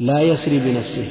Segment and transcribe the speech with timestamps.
[0.00, 1.08] لا يسري بنفسه.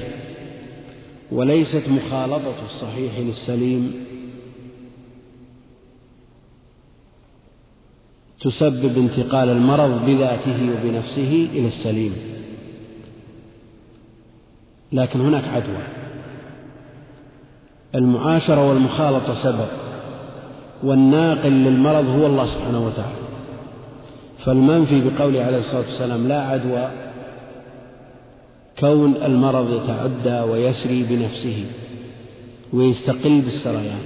[1.31, 4.05] وليست مخالطة الصحيح للسليم.
[8.41, 12.15] تسبب انتقال المرض بذاته وبنفسه إلى السليم.
[14.91, 15.83] لكن هناك عدوى.
[17.95, 19.67] المعاشرة والمخالطة سبب
[20.83, 23.15] والناقل للمرض هو الله سبحانه وتعالى.
[24.45, 27.04] فالمنفي بقوله عليه الصلاة والسلام لا عدوى
[28.79, 31.65] كون المرض يتعدى ويسري بنفسه
[32.73, 33.99] ويستقل بالسريان.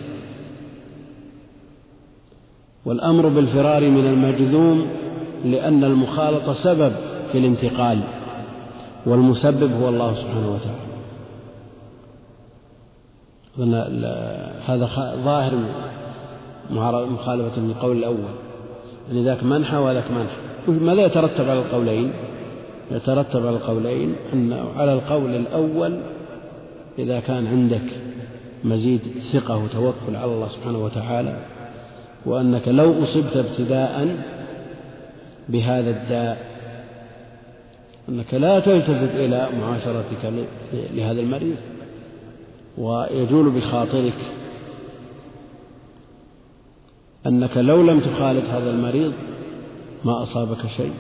[2.85, 4.87] والأمر بالفرار من المجذوم
[5.45, 6.91] لأن المخالطة سبب
[7.31, 8.03] في الانتقال
[9.05, 10.89] والمسبب هو الله سبحانه وتعالى.
[14.65, 14.89] هذا
[15.23, 15.53] ظاهر
[17.05, 18.17] مخالفة للقول الأول
[19.07, 20.37] يعني ذاك منحى وذاك منحى.
[20.67, 22.11] ماذا يترتب على القولين؟
[22.91, 25.99] يترتب على القولين أن على القول الأول
[26.99, 27.81] إذا كان عندك
[28.63, 29.01] مزيد
[29.33, 31.39] ثقة وتوكل على الله سبحانه وتعالى
[32.25, 34.17] وأنك لو أصبت ابتداء
[35.49, 36.49] بهذا الداء
[38.09, 41.55] أنك لا تلتفت إلى معاشرتك لهذا المريض
[42.77, 44.13] ويجول بخاطرك
[47.27, 49.13] أنك لو لم تخالط هذا المريض
[50.05, 50.93] ما أصابك شيء.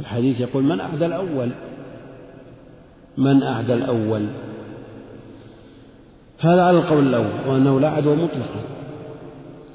[0.00, 1.50] الحديث يقول من أعدى الأول؟
[3.18, 4.26] من أعدى الأول؟
[6.38, 8.60] هذا على القول الأول وأنه لا عدوى مطلقا.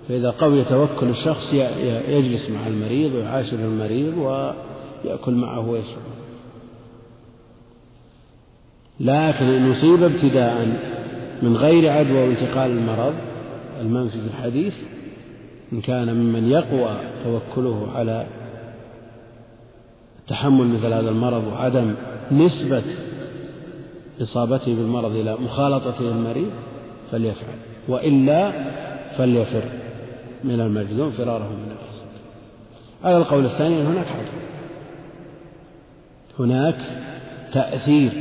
[0.08, 1.53] فإذا قوي توكل الشخص
[2.08, 6.11] يجلس مع المريض ويعاشر المريض ويأكل معه ويشرب.
[9.00, 10.67] لكن إن أصيب ابتداء
[11.41, 13.13] من غير عدوى وانتقال المرض
[13.81, 14.75] المنفي في الحديث
[15.73, 18.25] إن كان ممن يقوى توكله على
[20.32, 21.96] تحمل مثل هذا المرض وعدم
[22.32, 22.84] نسبة
[24.22, 26.52] إصابته بالمرض إلى مخالطته للمريض
[27.12, 27.56] فليفعل
[27.88, 28.52] وإلا
[29.18, 29.64] فليفر
[30.44, 32.12] من المجذوم فراره من الأسد.
[33.03, 34.38] على القول الثاني أن هناك حكم
[36.40, 36.78] هناك
[37.53, 38.12] تأثير.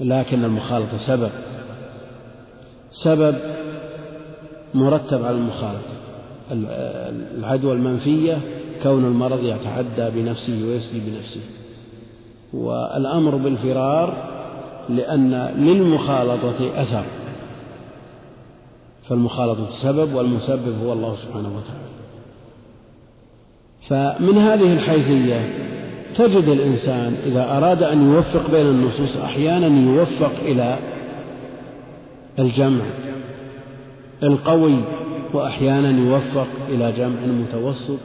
[0.00, 1.30] لكن المخالطة سبب.
[2.90, 3.36] سبب
[4.74, 6.02] مرتب على المخالطة.
[6.52, 8.40] العدوى المنفية
[8.82, 11.40] كون المرض يتعدى بنفسه ويسري بنفسه.
[12.52, 14.14] والأمر بالفرار
[14.88, 17.04] لأن للمخالطة أثر.
[19.08, 21.92] فالمخالطة سبب والمسبب هو الله سبحانه وتعالى.
[23.88, 25.52] فمن هذه الحيثية
[26.14, 30.78] تجد الإنسان إذا أراد أن يوفق بين النصوص أحيانا يوفق إلى
[32.38, 32.84] الجمع
[34.22, 34.76] القوي
[35.34, 37.98] وأحيانا يوفق إلى جمع متوسط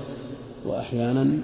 [0.66, 1.38] وأحيانا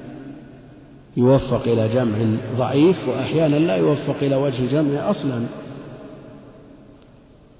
[1.17, 2.17] يوفق إلى جمع
[2.57, 5.45] ضعيف وأحيانا لا يوفق إلى وجه الجمع أصلا.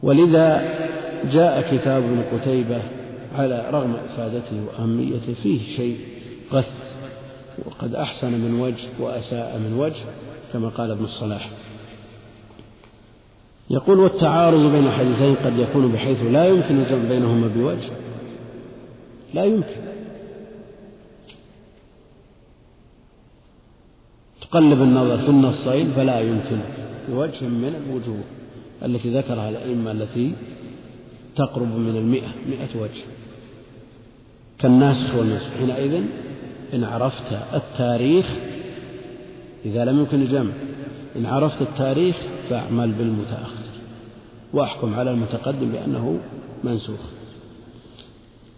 [0.03, 0.61] ولذا
[1.31, 2.81] جاء كتاب ابن قتيبة
[3.35, 5.97] على رغم إفادته وأهميته فيه شيء
[6.51, 6.95] غث
[7.65, 10.03] وقد أحسن من وجه وأساء من وجه
[10.53, 11.49] كما قال ابن الصلاح.
[13.69, 18.02] يقول والتعارض بين الحديثين قد يكون بحيث لا يمكن الجمع بينهما بوجه
[19.33, 19.75] لا يمكن.
[24.41, 26.59] تقلب النظر في النصين فلا يمكن.
[27.09, 28.23] بوجه من الوجوه
[28.85, 30.33] التي ذكرها الأئمة التي
[31.35, 33.03] تقرب من المئة مئة وجه.
[34.59, 35.49] كالناسخ والنسخ.
[35.57, 36.03] حينئذ
[36.73, 38.39] إن عرفت التاريخ
[39.65, 40.53] إذا لم يمكن الجمع.
[41.15, 42.15] إن عرفت التاريخ
[42.49, 43.69] فاعمل بالمتأخر.
[44.53, 46.19] واحكم على المتقدم بأنه
[46.63, 47.22] منسوخ.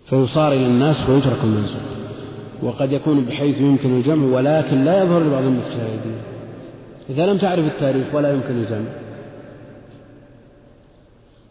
[0.10, 1.82] فيصار إلى الناسخ ويترك المنسوخ
[2.64, 6.18] وقد يكون بحيث يمكن الجمع ولكن لا يظهر لبعض المجتهدين
[7.10, 8.90] إذا لم تعرف التاريخ ولا يمكن الجمع.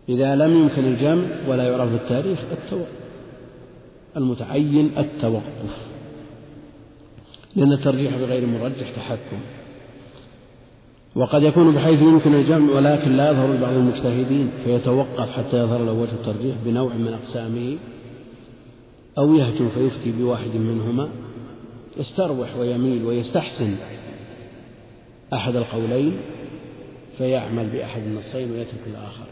[0.08, 2.88] إذا لم يمكن الجمع ولا يعرف التاريخ التوقف.
[4.16, 5.84] المتعين التوقف.
[7.56, 9.38] لأن الترجيح بغير مرجح تحكم.
[11.16, 16.12] وقد يكون بحيث يمكن الجمع ولكن لا يظهر لبعض المجتهدين فيتوقف حتى يظهر له وجه
[16.12, 17.76] الترجيح بنوع من أقسامه.
[19.18, 21.10] أو يهجو فيفتي بواحد منهما
[21.96, 23.76] يستروح ويميل ويستحسن
[25.32, 26.16] أحد القولين
[27.18, 29.26] فيعمل بأحد النصين ويترك الآخر.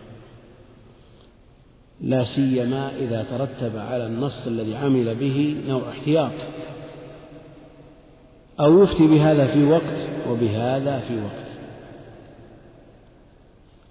[2.00, 6.32] لا سيما إذا ترتب على النص الذي عمل به نوع احتياط.
[8.61, 11.52] أو يفتي بهذا في وقت وبهذا في وقت.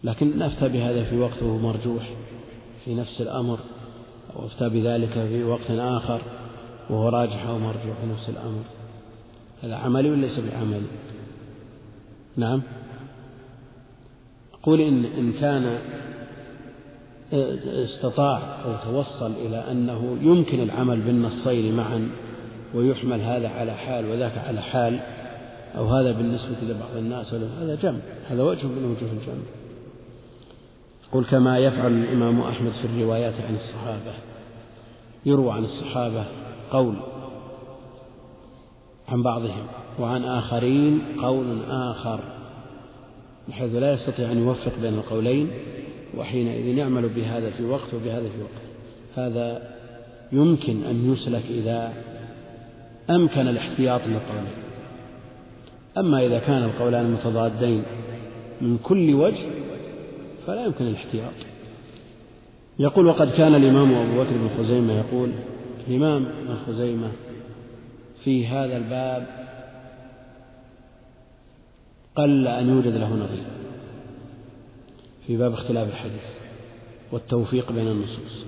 [0.04, 2.10] لكن أفتى بهذا في وقت وهو مرجوح
[2.86, 3.60] في نفس الأمر.
[4.36, 6.22] أو أفتى بذلك في وقت آخر
[6.90, 8.64] وهو راجح أو مرجوح في نفس الأمر.
[9.64, 10.88] هذا عملي ولا ليس بعملي؟
[12.38, 12.62] نعم.
[14.64, 15.80] قول إن إن كان
[17.84, 22.10] استطاع أو توصل إلى أنه يمكن العمل بالنصين معا
[22.74, 25.00] ويحمل هذا على حال وذاك على حال
[25.78, 28.00] أو هذا بالنسبة لبعض الناس هذا جمع
[28.30, 29.61] هذا وجه من وجوه الجمع.
[31.12, 34.14] قل كما يفعل الإمام أحمد في الروايات عن الصحابة.
[35.26, 36.26] يروى عن الصحابة
[36.72, 36.96] قول
[39.08, 39.66] عن بعضهم
[40.00, 42.20] وعن آخرين قول آخر
[43.50, 45.52] بحيث لا يستطيع أن يوفق بين القولين
[46.18, 48.62] وحينئذ يعمل بهذا في وقت وبهذا في وقت.
[49.16, 49.76] هذا
[50.32, 51.94] يمكن أن يسلك إذا
[53.10, 54.54] أمكن الاحتياط للقولين.
[55.98, 57.84] أما إذا كان القولان متضادين
[58.62, 59.61] من كل وجه
[60.48, 61.34] فلا يمكن الاحتياط.
[62.80, 65.32] يقول وقد كان الإمام أبو بكر بن خزيمة يقول
[65.88, 67.12] الإمام ابن خزيمة
[68.24, 69.28] في هذا الباب
[72.16, 73.44] قل أن يوجد له نظير
[75.28, 76.26] في باب اختلاف الحديث
[77.12, 78.46] والتوفيق بين النصوص.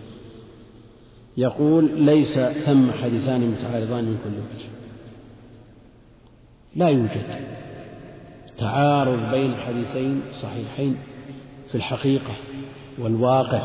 [1.38, 4.70] يقول ليس ثم حديثان متعارضان من كل وجه.
[6.76, 7.46] لا يوجد
[8.58, 10.98] تعارض بين حديثين صحيحين
[11.74, 12.36] في الحقيقة
[13.00, 13.62] والواقع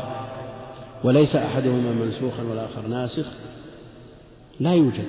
[1.03, 3.25] وليس أحدهما منسوخا والآخر ناسخ
[4.59, 5.05] لا يوجد.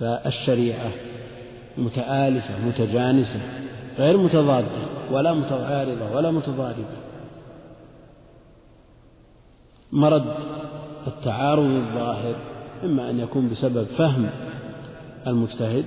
[0.00, 0.90] فالشريعة
[1.78, 3.40] متآلفة متجانسة
[3.98, 4.66] غير متضادة
[5.10, 6.96] ولا متعارضة ولا متضاربة.
[9.92, 10.34] مرد
[11.06, 12.34] التعارض الظاهر
[12.84, 14.30] إما أن يكون بسبب فهم
[15.26, 15.84] المجتهد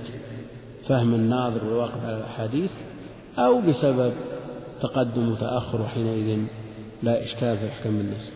[0.88, 2.72] فهم الناظر والواقف على الأحاديث
[3.38, 4.12] أو بسبب
[4.82, 6.38] تقدم وتأخر وحينئذ
[7.02, 8.30] لا إشكال في أحكام الناس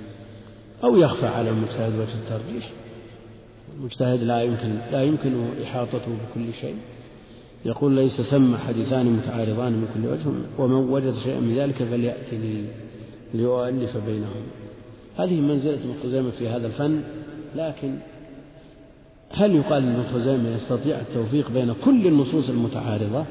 [0.85, 2.71] أو يخفى على المجتهد وجه الترجيح.
[3.79, 6.77] المجتهد لا يمكن لا يمكن إحاطته بكل شيء.
[7.65, 12.65] يقول ليس ثم حديثان متعارضان من كل وجه ومن وجد شيئا من ذلك فليأتني
[13.35, 14.43] ليؤلف بينهم.
[15.17, 17.03] هذه منزلة ابن خزيمة في هذا الفن
[17.57, 17.99] لكن
[19.31, 23.25] هل يقال ابن خزيمة يستطيع التوفيق بين كل النصوص المتعارضة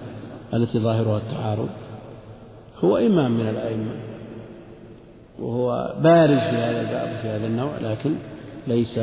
[0.54, 1.70] التي ظاهرها التعارض؟
[2.84, 3.96] هو إمام من الأئمة
[5.40, 8.16] وهو بارز في هذا الباب في هذا النوع لكن
[8.68, 9.00] ليس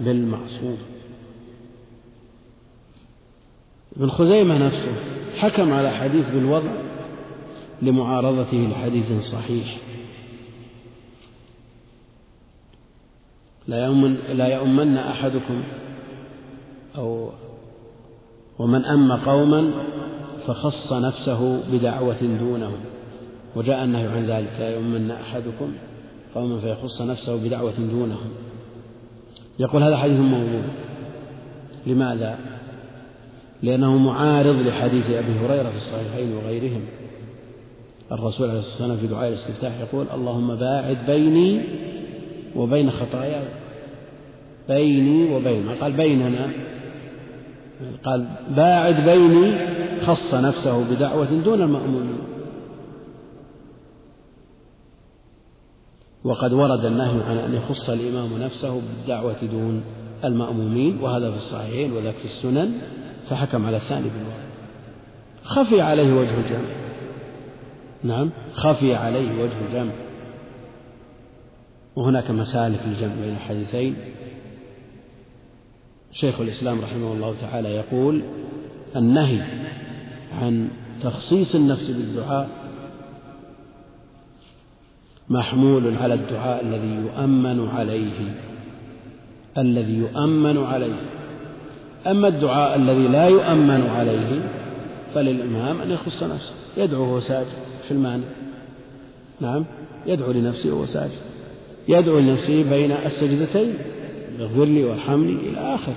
[0.00, 0.78] بالمعصوم.
[3.96, 4.92] ابن خزيمة نفسه
[5.36, 6.70] حكم على حديث بالوضع
[7.82, 9.76] لمعارضته لحديث صحيح.
[13.68, 15.62] لا يؤمن لا يؤمن أحدكم
[16.96, 17.30] أو
[18.58, 19.70] ومن أم قوما
[20.46, 22.95] فخص نفسه بدعوة دونهم
[23.56, 25.72] وجاء النهي عن ذلك لا يؤمن أحدكم
[26.34, 28.30] قوما فيخص نفسه بدعوة دونهم.
[29.58, 30.62] يقول هذا حديث موضوع.
[31.86, 32.38] لماذا؟
[33.62, 36.80] لأنه معارض لحديث أبي هريرة في الصحيحين وغيرهم.
[38.12, 41.60] الرسول عليه الصلاة والسلام في دعاء الاستفتاح يقول اللهم باعد بيني
[42.56, 43.48] وبين خطاياي.
[44.68, 45.66] بيني وبين.
[45.66, 46.50] ما قال بيننا؟
[48.04, 48.26] قال
[48.56, 49.52] باعد بيني
[50.00, 52.35] خص نفسه بدعوة دون المأمومين
[56.26, 59.82] وقد ورد النهي عن أن يخص الإمام نفسه بالدعوة دون
[60.24, 62.72] المأمومين وهذا في الصحيحين وذاك في السنن
[63.28, 64.46] فحكم على الثاني بالوضع
[65.44, 66.68] خفي عليه وجه الجمع.
[68.02, 69.92] نعم خفي عليه وجه الجمع.
[71.96, 73.96] وهناك مسالك للجمع بين الحديثين.
[76.12, 78.22] شيخ الإسلام رحمه الله تعالى يقول
[78.96, 79.42] النهي
[80.32, 80.68] عن
[81.02, 82.65] تخصيص النفس بالدعاء
[85.30, 88.34] محمول على الدعاء الذي يؤمن عليه
[89.58, 90.94] الذي يؤمن عليه.
[92.06, 94.40] أما الدعاء الذي لا يؤمن عليه
[95.14, 96.54] فللإمام أن يخص نفسه.
[96.76, 97.46] يدعو وهو ساجد
[97.84, 98.22] في المعنى
[99.40, 99.64] نعم
[100.06, 101.18] يدعو لنفسه وهو ساجد.
[101.88, 103.74] يدعو لنفسه بين السجدتين
[104.40, 105.96] اغفر لي وارحمني إلى آخره.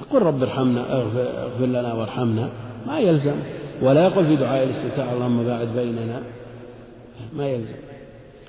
[0.00, 2.50] يقول رب ارحمنا اغفر لنا وارحمنا.
[2.86, 3.36] ما يلزم.
[3.82, 6.22] ولا يقول في دعاء الاستفتاح اللهم باعد بيننا.
[7.36, 7.89] ما يلزم.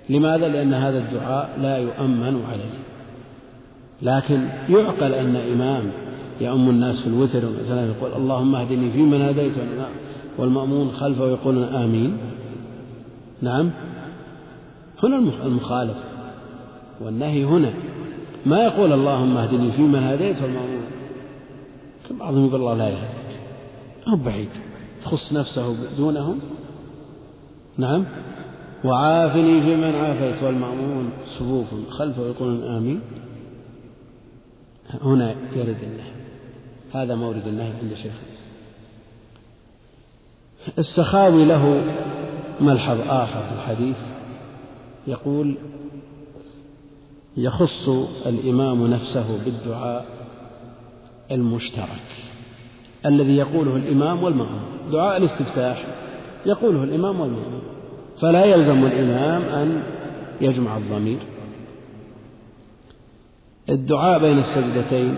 [0.10, 2.80] لماذا؟ لأن هذا الدعاء لا يؤمن عليه.
[4.02, 5.84] لكن يعقل أن إمام
[6.42, 9.54] يؤم الناس في الوتر مثلا يقول اللهم اهدني فيمن هديت
[10.38, 12.18] والمأمون خلفه يقولون آمين.
[13.42, 13.70] نعم.
[15.04, 15.98] هنا المخالف
[17.02, 17.74] والنهي هنا.
[18.46, 20.82] ما يقول اللهم اهدني فيمن هديت والمأمون؟
[22.20, 23.42] بعضهم يقول الله لا يهديك.
[24.08, 24.50] هو بعيد.
[25.04, 26.40] تخص نفسه دونهم.
[27.78, 28.06] نعم.
[28.84, 33.02] وعافني فيمن عافيت والمأمون صفوف خلفه يقولون آمين.
[35.02, 36.12] هنا يرد النهي
[36.94, 38.52] هذا مورد النهي عند شيخ الإسلام.
[40.78, 41.84] السخاوي له
[42.62, 43.98] ملحظ آخر في الحديث
[45.08, 45.58] يقول
[47.38, 47.90] يخص
[48.26, 50.06] الإمام نفسه بالدعاء
[51.32, 52.32] المشترك
[53.06, 55.86] الذي يقوله الإمام والمأموم دعاء الاستفتاح
[56.46, 57.71] يقوله الإمام والمأموم
[58.22, 59.84] فلا يلزم الإمام أن
[60.42, 61.20] يجمع الضمير.
[63.70, 65.16] الدعاء بين السجدتين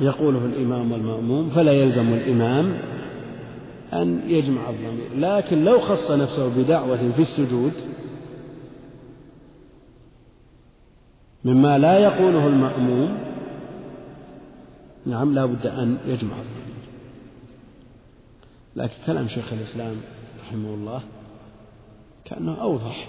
[0.00, 2.74] يقوله الإمام والمأموم فلا يلزم الإمام
[3.92, 5.08] أن يجمع الضمير.
[5.16, 7.72] لكن لو خص نفسه بدعوة في السجود
[11.44, 13.18] مما لا يقوله المأموم
[15.06, 16.82] نعم لا بد أن يجمع الضمير.
[18.76, 19.96] لكن كلام شيخ الإسلام
[20.46, 21.02] رحمه الله
[22.24, 23.08] كأنه أوضح.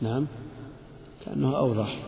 [0.00, 0.26] نعم.
[1.26, 2.04] كأنه أوضح.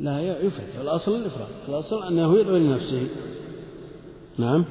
[0.00, 1.48] لا يفتح الأصل الإفراد.
[1.68, 3.08] الأصل أنه يدعو لنفسه.
[4.38, 4.64] نعم.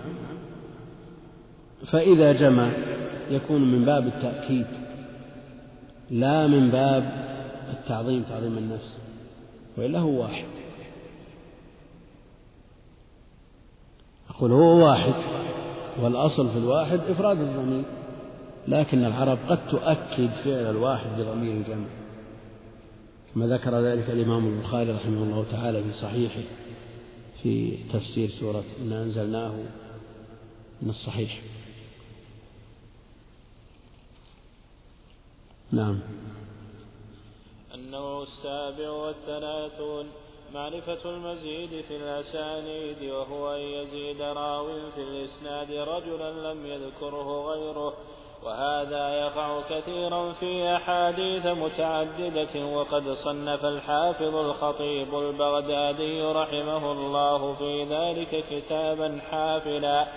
[1.85, 2.71] فإذا جمع
[3.29, 4.65] يكون من باب التأكيد
[6.11, 7.03] لا من باب
[7.69, 8.97] التعظيم تعظيم النفس
[9.77, 10.62] وإلا هو واحد.
[14.35, 15.13] أقول هو واحد
[16.01, 17.83] والأصل في الواحد إفراد الضمير
[18.67, 21.85] لكن العرب قد تؤكد فعل الواحد بضمير الجمع.
[23.33, 26.41] كما ذكر ذلك الإمام البخاري رحمه الله تعالى في صحيحه
[27.43, 29.53] في تفسير سورة إنا أنزلناه
[30.81, 31.41] من الصحيح.
[35.71, 35.99] نعم.
[37.73, 40.05] النوع السابع والثلاثون.
[40.53, 47.93] معرفة المزيد في الأسانيد وهو أن يزيد راو في الإسناد رجلا لم يذكره غيره.
[48.43, 58.45] وهذا يقع كثيرا في أحاديث متعددة وقد صنف الحافظ الخطيب البغدادي رحمه الله في ذلك
[58.51, 60.07] كتابا حافلا.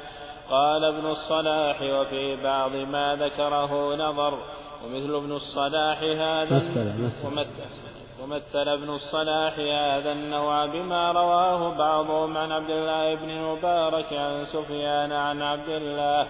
[0.50, 4.38] قال ابن الصلاح وفي بعض ما ذكره نظر
[4.85, 7.02] ومثل ابن الصلاح هذا مثل
[7.33, 7.96] مثل
[8.26, 15.12] ومثل ابن الصلاح هذا النوع بما رواه بعضهم عن عبد الله بن المبارك عن سفيان
[15.12, 16.28] عن عبد الله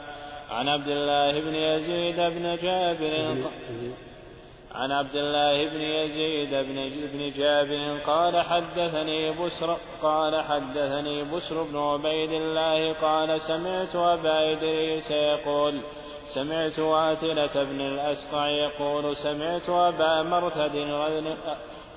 [0.51, 3.37] عن عبد الله بن يزيد بن جابر
[4.75, 11.77] عن عبد الله بن يزيد بن بن جابر قال حدثني بسر قال حدثني بسر بن
[11.77, 15.81] عبيد الله قال سمعت أبا إدريس يقول
[16.27, 20.77] سمعت واثلة بن الأسقع يقول سمعت أبا مرثد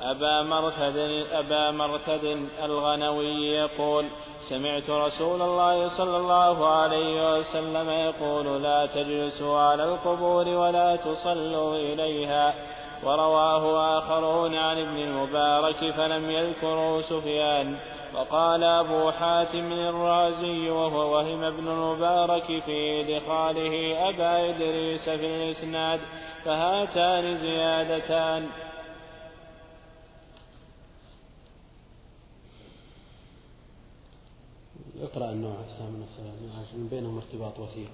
[0.01, 0.97] أبا مرثد
[1.31, 4.05] أبا مرثد الغنوي يقول
[4.41, 12.53] سمعت رسول الله صلى الله عليه وسلم يقول لا تجلسوا على القبور ولا تصلوا إليها.
[13.03, 17.77] ورواه آخرون عن ابن المبارك فلم يذكروا سفيان.
[18.15, 25.99] وقال أبو حاتم الرازي وهو وهم ابن المبارك في إدخاله أبا إدريس في الإسناد
[26.45, 28.47] فهاتان زيادتان.
[35.03, 37.89] اقرأ النوع الثامن والثلاثون عشان بينهم ارتباط وثيق.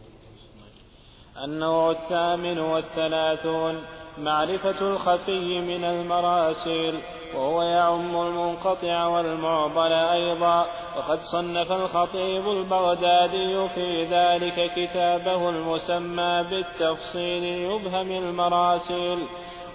[1.43, 3.81] النوع الثامن والثلاثون
[4.17, 7.01] معرفة الخفي من المراسيل
[7.35, 10.65] وهو يعم المنقطع والمعضل أيضا.
[10.97, 19.27] وقد صنف الخطيب البغدادي في ذلك كتابه المسمى بالتفصيل يبهم المراسيل.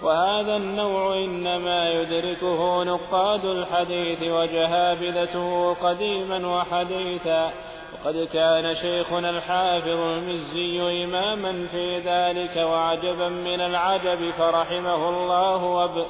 [0.03, 7.51] وهذا النوع إنما يدركه نقاد الحديث وجهابذته قديما وحديثا.
[7.93, 16.05] وقد كان شيخنا الحافظ المزي إماما في ذلك وعجبا من العجب فرحمه الله وب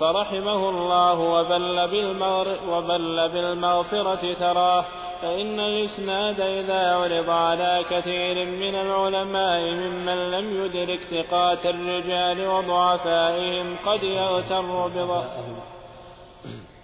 [0.00, 4.84] فرحمه الله وبل, بالمغر وبل بالمغفرة تراه.
[5.22, 14.02] فإن الإسناد إذا عرض على كثير من العلماء ممن لم يدرك ثقات الرجال وضعفائهم قد
[14.02, 15.60] يغتر بضعفهم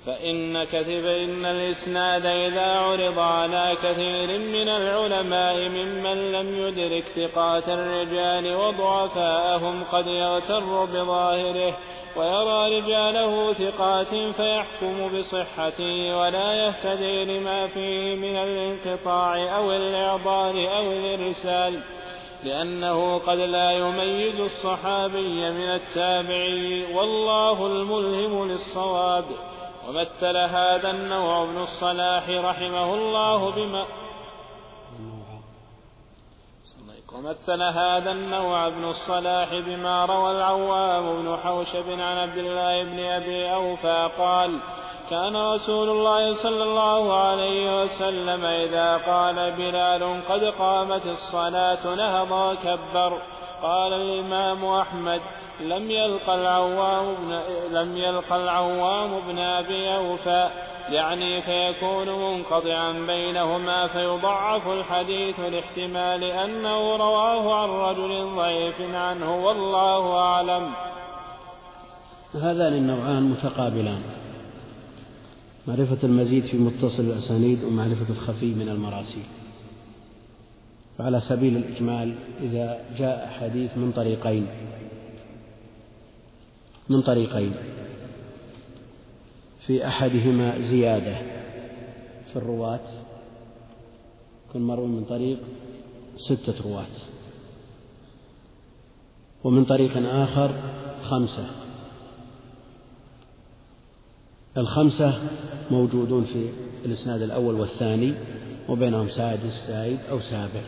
[0.06, 8.56] فإن كتب إن الإسناد إذا عرض على كثير من العلماء ممن لم يدرك ثقات الرجال
[8.56, 11.78] وضعفاءهم قد يغتر بظاهره.
[12.16, 21.80] ويرى رجاله ثقات فيحكم بصحته ولا يهتدي لما فيه من الانقطاع أو الإعضال أو الإرسال
[22.44, 29.24] لأنه قد لا يميز الصحابي من التابعي والله الملهم للصواب.
[29.88, 33.86] ومثل هذا النوع ابن الصلاح رحمه الله بما
[37.16, 43.54] ومثل هذا النوع ابن الصلاح بما روى العوام بن حوشب عن عبد الله بن أبي
[43.54, 44.58] أوفى قال
[45.10, 53.22] كان رسول الله صلى الله عليه وسلم إذا قال بلال قد قامت الصلاة نهض وكبر.
[53.62, 55.20] قال الإمام أحمد
[55.60, 60.48] لم يلق العوام بن لم يلق العوام بن أبي أوفى.
[60.88, 70.74] يعني فيكون منقطعا بينهما فيضعف الحديث لاحتمال أنه رواه عن رجل ضعيف عنه والله أعلم.
[72.34, 74.02] هذان النوعان متقابلان.
[75.68, 79.26] معرفة المزيد في متصل الأسانيد ومعرفة الخفي من المراسيل.
[80.98, 84.46] فعلى سبيل الإجمال إذا جاء حديث من طريقين.
[86.90, 87.54] من طريقين.
[89.66, 91.18] في أحدهما زيادة
[92.26, 92.80] في الرواة.
[94.48, 95.38] يكون مروي من طريق
[96.16, 96.86] ستة رواة.
[99.44, 100.50] ومن طريق آخر
[101.02, 101.46] خمسة.
[104.56, 105.28] الخمسة
[105.70, 106.50] موجودون في
[106.84, 108.14] الإسناد الأول والثاني
[108.68, 110.62] وبينهم سادس زايد أو سابع.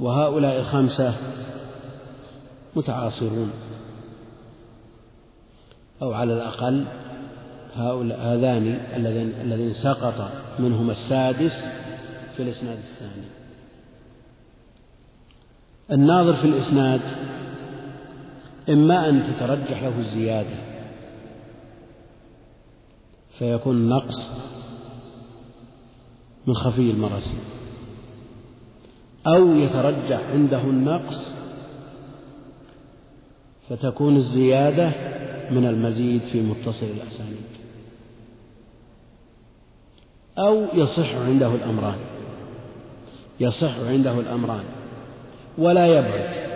[0.00, 1.14] وهؤلاء الخمسة
[2.76, 3.50] متعاصرون.
[6.02, 6.84] أو على الأقل
[7.76, 11.64] هؤلاء هذان الذين الذين سقط منهما السادس
[12.36, 13.26] في الإسناد الثاني.
[15.92, 17.00] الناظر في الإسناد
[18.68, 20.56] إما أن تترجح له الزيادة
[23.38, 24.30] فيكون نقص
[26.46, 27.38] من خفي المراسيل
[29.26, 31.35] أو يترجح عنده النقص
[33.68, 34.92] فتكون الزيادة
[35.50, 37.46] من المزيد في متصل الأسانيد.
[40.38, 41.98] أو يصح عنده الأمران.
[43.40, 44.64] يصح عنده الأمران.
[45.58, 46.46] ولا يبعد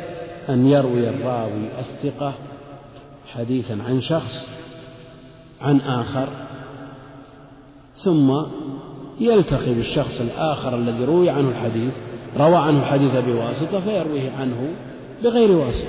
[0.49, 2.35] أن يروي الراوي الثقة
[3.27, 4.49] حديثا عن شخص
[5.61, 6.29] عن آخر
[7.97, 8.43] ثم
[9.21, 11.95] يلتقي بالشخص الآخر الذي روي عنه الحديث
[12.37, 14.75] روى عنه الحديث بواسطة فيرويه عنه
[15.23, 15.89] بغير واسطة.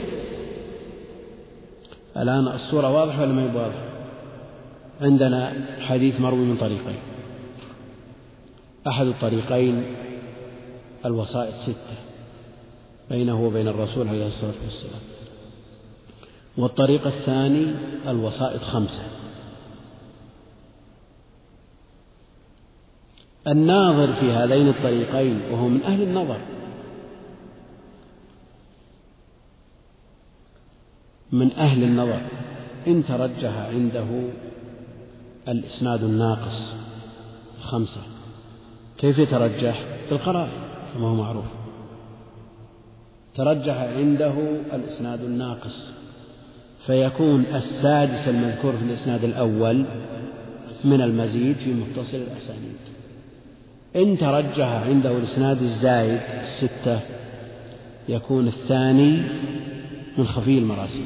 [2.18, 3.92] الآن الصورة واضحة ولا ما هي واضحة؟
[5.02, 7.00] عندنا حديث مروي من طريقين.
[8.88, 9.86] أحد الطريقين
[11.06, 11.96] الوسائط ستة
[13.10, 15.02] بينه وبين الرسول عليه الصلاة والسلام.
[16.58, 17.76] والطريق الثاني
[18.08, 19.04] الوسائط خمسة.
[23.48, 26.38] الناظر في هذين الطريقين وهو من أهل النظر.
[31.32, 32.22] من أهل النظر.
[32.88, 34.06] إن ترجح عنده
[35.48, 36.74] الإسناد الناقص
[37.62, 38.02] خمسة.
[38.98, 40.52] كيف يترجح؟ بالقرائن
[40.94, 41.46] كما هو معروف.
[43.36, 44.34] ترجح عنده
[44.74, 45.90] الإسناد الناقص.
[46.86, 49.86] فيكون السادس المذكور في الإسناد الأول
[50.84, 52.82] من المزيد في متصل الأسانيد.
[53.96, 57.00] إن ترجح عنده الإسناد الزايد الستة
[58.10, 59.24] يكون الثاني
[60.18, 61.06] من خفي المراسيل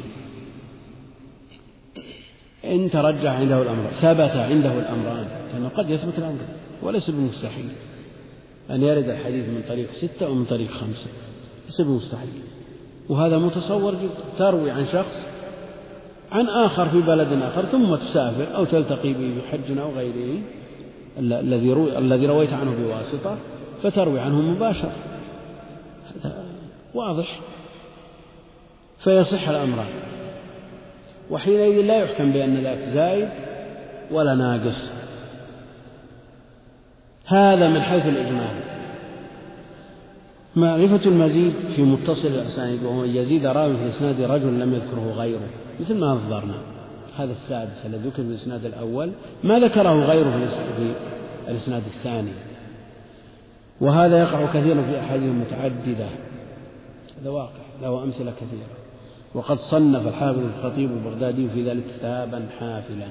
[2.65, 6.39] إن ترجح عنده الأمر ثبت عنده الأمران لأنه قد يثبت الأمر
[6.83, 7.69] وليس بمستحيل.
[8.69, 11.07] أن يرد الحديث من طريق ستة ومن طريق خمسة
[11.65, 12.29] ليس بمستحيل.
[13.09, 15.25] وهذا متصور جدا تروي عن شخص
[16.31, 20.39] عن آخر في بلد آخر ثم تسافر أو تلتقي به بحج أو غيره
[21.19, 23.37] الذي الذي رويت عنه بواسطة
[23.83, 24.95] فتروي عنه مباشرة.
[26.15, 26.45] هذا
[26.93, 27.39] واضح.
[29.05, 29.87] فيصح الأمران
[31.31, 33.29] وحينئذ لا يحكم بأن ذاك زايد
[34.11, 34.91] ولا ناقص.
[37.25, 38.59] هذا من حيث الإجمال.
[40.55, 45.47] معرفة المزيد في متصل الأسانيد وهو يزيد راوي في إسناد رجل لم يذكره غيره
[45.79, 46.55] مثل ما نظرنا
[47.17, 49.11] هذا السادس الذي ذكر في الإسناد الأول
[49.43, 50.91] ما ذكره غيره في
[51.47, 52.31] الإسناد الثاني.
[53.81, 56.07] وهذا يقع كثيرا في أحاديث متعددة.
[57.21, 58.84] هذا واقع له أمثلة كثيرة.
[59.35, 63.07] وقد صنف الحافظ الخطيب البغدادي في ذلك كتابا حافلا.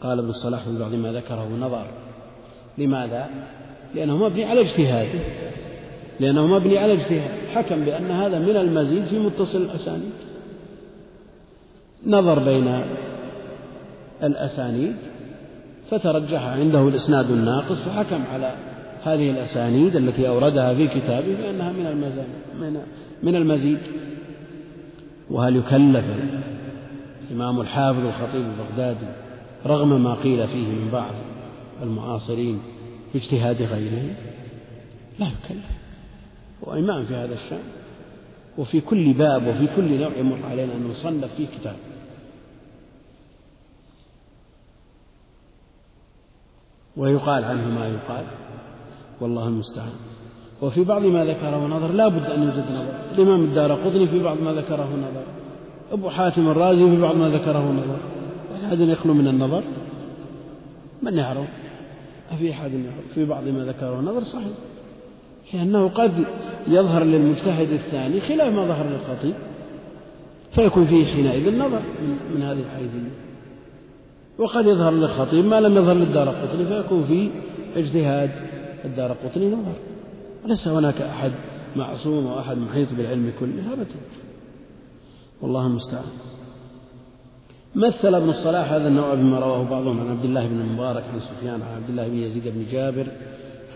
[0.00, 1.86] قال ابن الصلاح في بعض ما ذكره نظر.
[2.78, 3.30] لماذا؟
[3.94, 5.20] لأنه مبني على اجتهاده.
[6.20, 10.12] لأنه مبني على اجتهاد حكم بأن هذا من المزيد في متصل الأسانيد.
[12.06, 12.82] نظر بين
[14.22, 14.96] الأسانيد
[15.90, 18.54] فترجح عنده الإسناد الناقص فحكم على
[19.02, 21.96] هذه الأسانيد التي أوردها في كتابه بأنها من
[22.60, 22.82] من
[23.22, 23.78] من المزيد.
[25.32, 26.04] وهل يكلف
[27.30, 29.06] الإمام الحافظ الخطيب البغدادي
[29.66, 31.14] رغم ما قيل فيه من بعض
[31.82, 32.62] المعاصرين
[33.14, 34.14] باجتهاد غيره
[35.18, 35.64] لا يكلف.
[36.64, 37.62] هو إمام في هذا الشأن.
[38.58, 41.76] وفي كل باب وفي كل نوع يمر علينا أن نصنف فيه كتاب.
[46.96, 48.24] ويقال عنه ما يقال.
[49.20, 49.92] والله المستعان.
[50.62, 52.94] وفي بعض ما ذكره نظر لا بد أن يوجد نظر.
[53.14, 55.24] الإمام الدار قطني في بعض ما ذكره نظر.
[55.92, 57.96] أبو حاتم الرازي في بعض ما ذكره نظر.
[58.66, 59.62] أحد يخلو من النظر؟
[61.02, 61.46] من يعرف؟
[62.32, 64.46] أفي أحد يعرف؟ في بعض ما ذكره نظر صحيح.
[65.54, 66.12] لأنه قد
[66.68, 69.34] يظهر للمجتهد الثاني خلاف ما ظهر للخطيب.
[70.52, 71.80] فيكون فيه حينئذ نظر
[72.34, 73.12] من هذه الحيثية.
[74.38, 77.30] وقد يظهر للخطيب ما لم يظهر للدار قطني فيكون في
[77.76, 78.30] اجتهاد.
[78.84, 79.91] الدار قطني نظر.
[80.44, 81.32] وليس هناك أحد
[81.76, 83.94] معصوم وأحد محيط بالعلم كله أبدا
[85.40, 86.12] والله المستعان.
[87.74, 91.62] مثل ابن الصلاح؟ هذا النوع بما رواه بعضهم عن عبد الله بن المبارك عن سفيان
[91.62, 93.06] عن عبد الله بن يزيد بن جابر.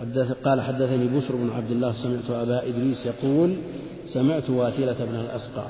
[0.01, 3.57] حدث قال حدثني بشر بن عبد الله سمعت أبا إدريس يقول
[4.07, 5.65] سمعت واثلة بن الأسقع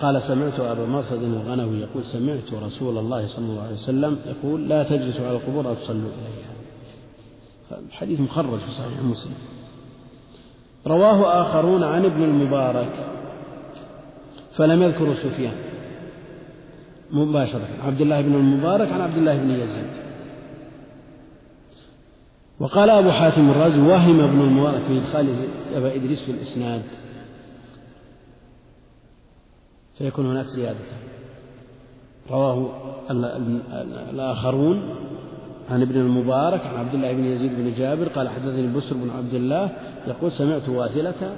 [0.00, 4.82] قال سمعت أبا مرثد الغنوي يقول سمعت رسول الله صلى الله عليه وسلم يقول لا
[4.82, 6.55] تجلسوا على القبور أو تصلوا إليها.
[7.72, 9.34] الحديث مخرج في صحيح مسلم.
[10.86, 13.06] رواه آخرون عن ابن المبارك
[14.52, 15.56] فلم يذكروا سفيان.
[17.10, 17.68] مباشرة.
[17.86, 19.90] عبد الله بن المبارك عن عبد الله بن يزيد.
[22.60, 26.82] وقال أبو حاتم الرازي وهم ابن المبارك في إدخاله أبا إدريس في الإسناد.
[29.98, 30.78] فيكون هناك زيادة.
[32.30, 32.70] رواه
[34.10, 34.82] الآخرون
[35.70, 39.34] عن ابن المبارك عن عبد الله بن يزيد بن جابر قال حدثني بسر بن عبد
[39.34, 39.70] الله
[40.06, 41.36] يقول سمعت واثلة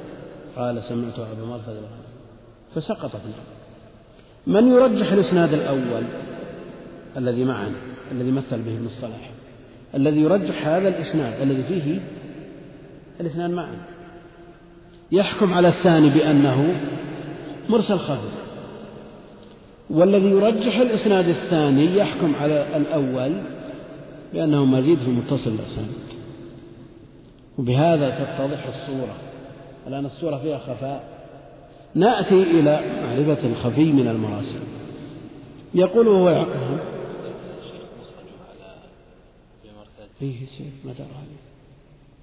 [0.57, 1.77] قال سمعت أبا مرثد
[2.75, 3.21] فسقطت
[4.47, 6.03] من يرجح الإسناد الأول؟
[7.17, 7.77] الذي معنا
[8.12, 9.31] الذي مثل به الصلاح
[9.95, 12.01] الذي يرجح هذا الإسناد الذي فيه
[13.21, 13.77] الاثنان معا
[15.12, 16.81] يحكم على الثاني بأنه
[17.69, 18.38] مرسل خفي
[19.91, 23.33] والذي يرجح الإسناد الثاني يحكم على الأول
[24.33, 25.88] بأنه مزيد في متصل الإسناد
[27.59, 29.17] وبهذا تتضح الصورة.
[29.87, 31.19] الآن الصورة فيها خفاء.
[31.95, 34.61] نأتي إلى معرفة الخفي من المراسل.
[35.75, 36.47] يقول هو
[40.19, 41.07] فيه شيء ما درى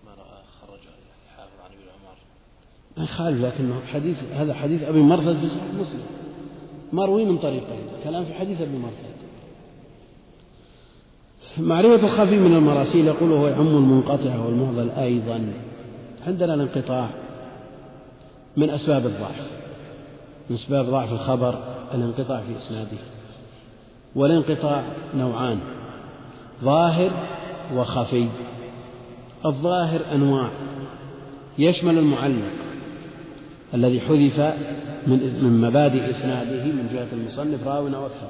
[0.05, 2.17] ما رأى خرج الحافظ عن ابن عمر
[2.97, 6.05] ما يخالف لكنه حديث هذا حديث أبي مرثد في مسلم.
[6.93, 7.85] مروي من طريقين.
[8.03, 9.14] كلام في حديث أبي مرثد.
[11.57, 15.41] معرفة الخفي من المراسيل يقول هو يعم المنقطع والمعضل أيضا.
[16.27, 17.09] عندنا الانقطاع
[18.57, 19.49] من أسباب الضعف
[20.49, 21.59] من أسباب ضعف الخبر
[21.93, 22.97] الانقطاع في إسناده.
[24.15, 24.83] والانقطاع
[25.15, 25.59] نوعان
[26.63, 27.11] ظاهر
[27.75, 28.27] وخفي.
[29.45, 30.49] الظاهر أنواع
[31.57, 32.51] يشمل المعلق
[33.73, 34.39] الذي حذف
[35.07, 38.27] من مبادئ إسناده من جهة المصنف راو أو أكثر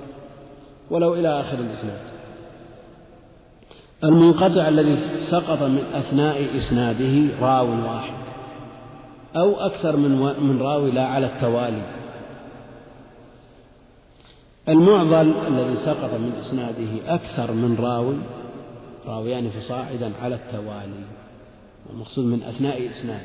[0.90, 2.14] ولو إلى آخر الإسناد.
[4.06, 8.13] المنقطع الذي سقط من أثناء إسناده راو واحد
[9.36, 11.82] أو أكثر من من راوي لا على التوالي.
[14.70, 18.15] المعضل الذي سقط من إسناده أكثر من راوي
[19.08, 21.06] راويان فصاعدا على التوالي
[21.94, 23.22] المقصود من أثناء الإسناد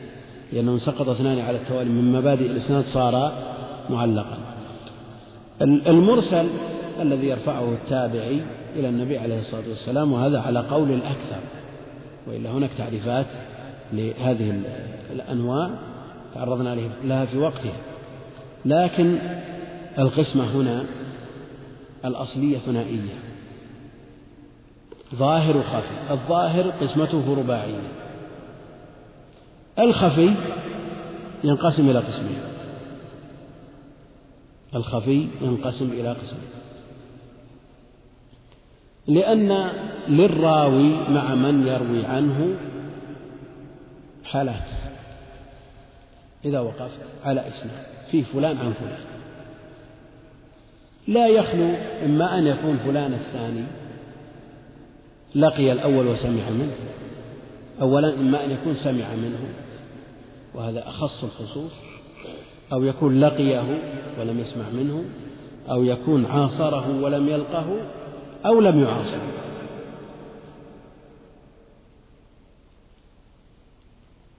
[0.53, 3.33] لأنه سقط اثنان على التوالي من مبادئ الإسناد صار
[3.90, 4.38] معلقا.
[5.62, 6.49] المرسل
[7.01, 8.40] الذي يرفعه التابعي
[8.76, 11.40] إلى النبي عليه الصلاة والسلام وهذا على قول الأكثر.
[12.26, 13.26] وإلا هناك تعريفات
[13.92, 14.62] لهذه
[15.12, 15.70] الأنواع
[16.35, 17.76] تعرضنا لها في وقتها.
[18.64, 19.18] لكن
[19.98, 20.85] القسمة هنا
[22.04, 23.14] الأصلية ثنائية.
[25.14, 26.12] ظاهر وخفي.
[26.12, 27.80] الظاهر قسمته رباعية.
[29.78, 30.35] الخفي
[31.44, 32.40] ينقسم إلى قسمين.
[34.74, 36.50] الخفي ينقسم إلى قسمين.
[39.11, 39.70] لأن
[40.09, 42.57] للراوي مع من يروي عنه
[44.25, 44.68] حالات.
[46.44, 47.85] إذا وقفت على إسناد.
[48.11, 48.99] في فلان عن فلان.
[51.09, 53.64] لا يخلو إما أن يكون فلان الثاني
[55.35, 56.75] لقي الأول وسمع منه.
[57.81, 59.40] أولا إما أن يكون سمع منه.
[60.55, 61.73] وهذا أخص الخصوص.
[62.73, 63.79] أو يكون لقيه
[64.20, 65.05] ولم يسمع منه.
[65.70, 67.66] أو يكون عاصره ولم يلقه.
[68.46, 69.18] أو لم يعاصر.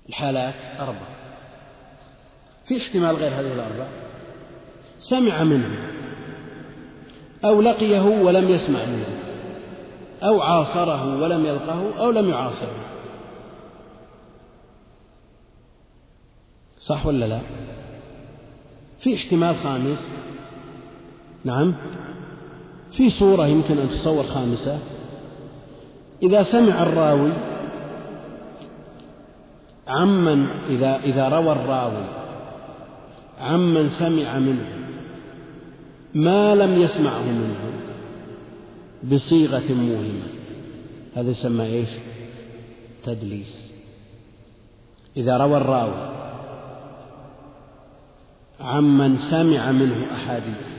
[0.09, 1.07] الحالات أربعة.
[2.65, 3.89] في احتمال غير هذه الأربعة.
[4.99, 5.77] سمع منه
[7.45, 9.19] أو لقيه ولم يسمع منه
[10.23, 12.75] أو عاصره ولم يلقه أو لم يعاصره.
[16.79, 17.39] صح ولا لا؟
[18.99, 19.99] في احتمال خامس.
[21.43, 21.73] نعم.
[22.91, 24.79] في صورة يمكن أن تصور خامسة.
[26.23, 27.31] إذا سمع الراوي
[29.87, 32.05] عمن إذا إذا روى الراوي
[33.39, 34.65] عمن سمع منه
[36.13, 37.55] ما لم يسمعه منه
[39.11, 40.27] بصيغة موهمة.
[41.15, 41.89] هذا يسمى إيش؟
[43.03, 43.71] تدليس.
[45.17, 46.11] إذا روى الراوي
[48.59, 50.70] عمن سمع منه أحاديث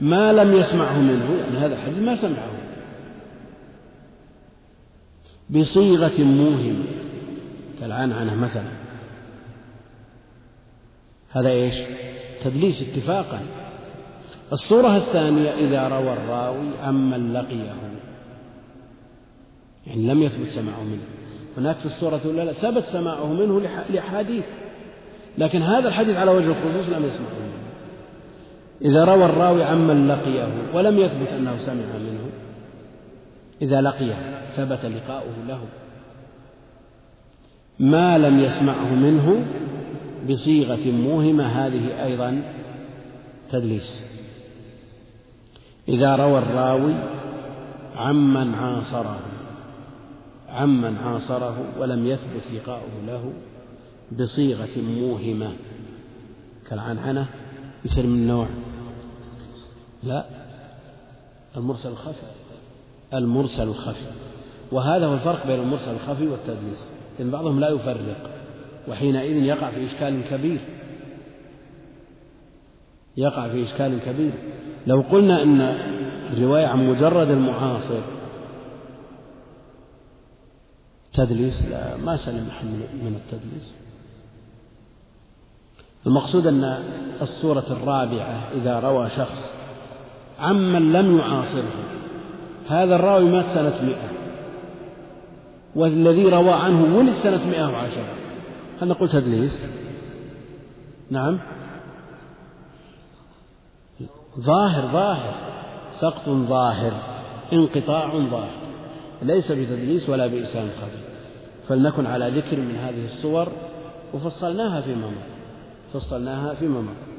[0.00, 2.50] ما لم يسمعه منه يعني هذا الحديث ما سمعه.
[5.50, 6.84] بصيغة موهمة
[7.80, 8.70] كالعنعنة مثلا.
[11.30, 11.74] هذا إيش؟
[12.44, 13.40] تدليس اتفاقا.
[14.52, 17.74] الصورة الثانية إذا روى الراوي عمن لقيه.
[19.86, 21.02] يعني لم يثبت سماعه منه.
[21.58, 24.44] هناك في الصورة الأولى ثبت سماعه منه لأحاديث.
[25.38, 27.65] لكن هذا الحديث على وجه الخصوص لم يسمعه منه.
[28.82, 32.30] إذا روى الراوي عمن لقيه ولم يثبت أنه سمع منه
[33.62, 34.14] إذا لقيه
[34.56, 35.60] ثبت لقاؤه له.
[37.78, 39.44] ما لم يسمعه منه
[40.30, 42.42] بصيغة موهمة هذه أيضا
[43.50, 44.04] تدليس.
[45.88, 46.94] إذا روى الراوي
[47.96, 49.20] عمن عاصره
[50.48, 53.32] عمن عاصره ولم يثبت لقاؤه له
[54.12, 55.52] بصيغة موهمة
[56.68, 57.26] كالعنعنة
[57.86, 58.46] يصير من نوع.
[60.02, 60.24] لا
[61.56, 62.26] المرسل الخفي.
[63.14, 64.06] المرسل الخفي.
[64.72, 66.90] وهذا هو الفرق بين المرسل الخفي والتدليس.
[67.18, 68.30] لأن بعضهم لا يفرق
[68.88, 70.60] وحينئذ يقع في إشكال كبير.
[73.16, 74.32] يقع في إشكال كبير.
[74.86, 75.60] لو قلنا أن
[76.32, 78.00] الرواية عن مجرد المعاصر
[81.12, 82.48] تدليس لا ما سلم
[83.02, 83.72] من التدليس.
[86.06, 86.82] المقصود أن
[87.22, 89.54] الصورة الرابعة إذا روى شخص
[90.38, 91.72] عمن لم يعاصره
[92.68, 94.16] هذا الراوي مات سنة مئة
[95.76, 98.14] والذي روى عنه ولد سنة مئة وعشرة.
[98.80, 99.64] هل نقول تدليس؟
[101.10, 101.38] نعم.
[104.40, 105.34] ظاهر ظاهر.
[106.00, 106.92] سقط ظاهر
[107.52, 108.50] انقطاع ظاهر.
[109.22, 111.06] ليس بتدليس ولا بإسلام خفي
[111.68, 113.48] فلنكن على ذكر من هذه الصور
[114.14, 115.35] وفصلناها فيما مضى.
[115.92, 117.16] فصلناها فيما مضى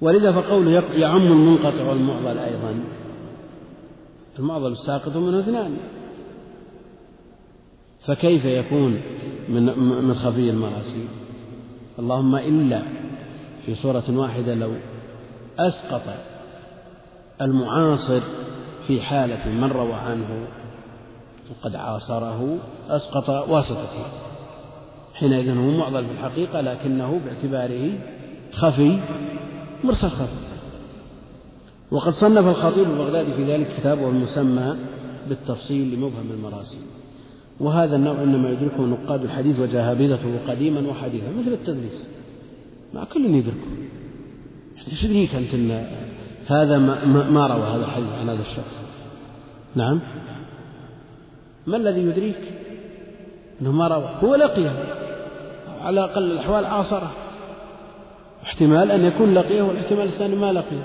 [0.00, 2.84] ولذا فقوله يعم المنقطع والمعضل أيضا.
[4.38, 5.76] المعضل الساقط من اثنان.
[8.00, 9.00] فكيف يكون
[9.48, 11.08] من من خفي المراسيل
[11.98, 12.82] اللهم إلا
[13.66, 14.72] في صورة واحدة لو
[15.58, 16.02] أسقط
[17.40, 18.20] المعاصر
[18.86, 20.48] في حالة من روى عنه
[21.50, 24.27] وقد عاصره أسقط واسطته
[25.18, 27.98] حينئذ هو معضل في الحقيقة لكنه باعتباره
[28.52, 28.98] خفي
[29.84, 30.48] مرسل خفي.
[31.90, 34.76] وقد صنف الخطيب البغدادي في ذلك كتابه المسمى
[35.28, 36.80] بالتفصيل لمبهم المراسيل.
[37.60, 42.08] وهذا النوع إنما يدركه نقاد الحديث وجهابذته قديما وحديثا مثل التدريس
[42.94, 43.66] مع كل يدركه.
[44.90, 45.86] إيش يدريك أنت أن
[46.46, 48.76] هذا ما, ما روى هذا الحديث عن هذا الشخص؟
[49.74, 50.00] نعم.
[51.66, 52.40] ما الذي يدريك؟
[53.60, 54.10] أنه ما روى.
[54.22, 54.98] هو لقيه
[55.88, 57.10] على أقل الأحوال عاصره
[58.42, 60.84] احتمال أن يكون لقيه والاحتمال الثاني ما لقيه.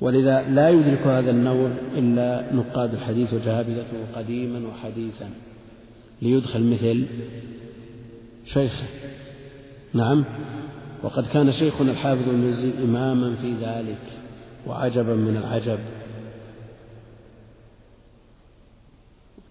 [0.00, 5.30] ولذا لا يدرك هذا النوع إلا نقاد الحديث وجهابذته قديما وحديثا.
[6.22, 7.06] ليدخل مثل
[8.44, 8.86] شيخه.
[9.92, 10.24] نعم
[11.02, 14.02] وقد كان شيخنا الحافظ المزي إماما في ذلك
[14.66, 15.78] وعجبا من العجب.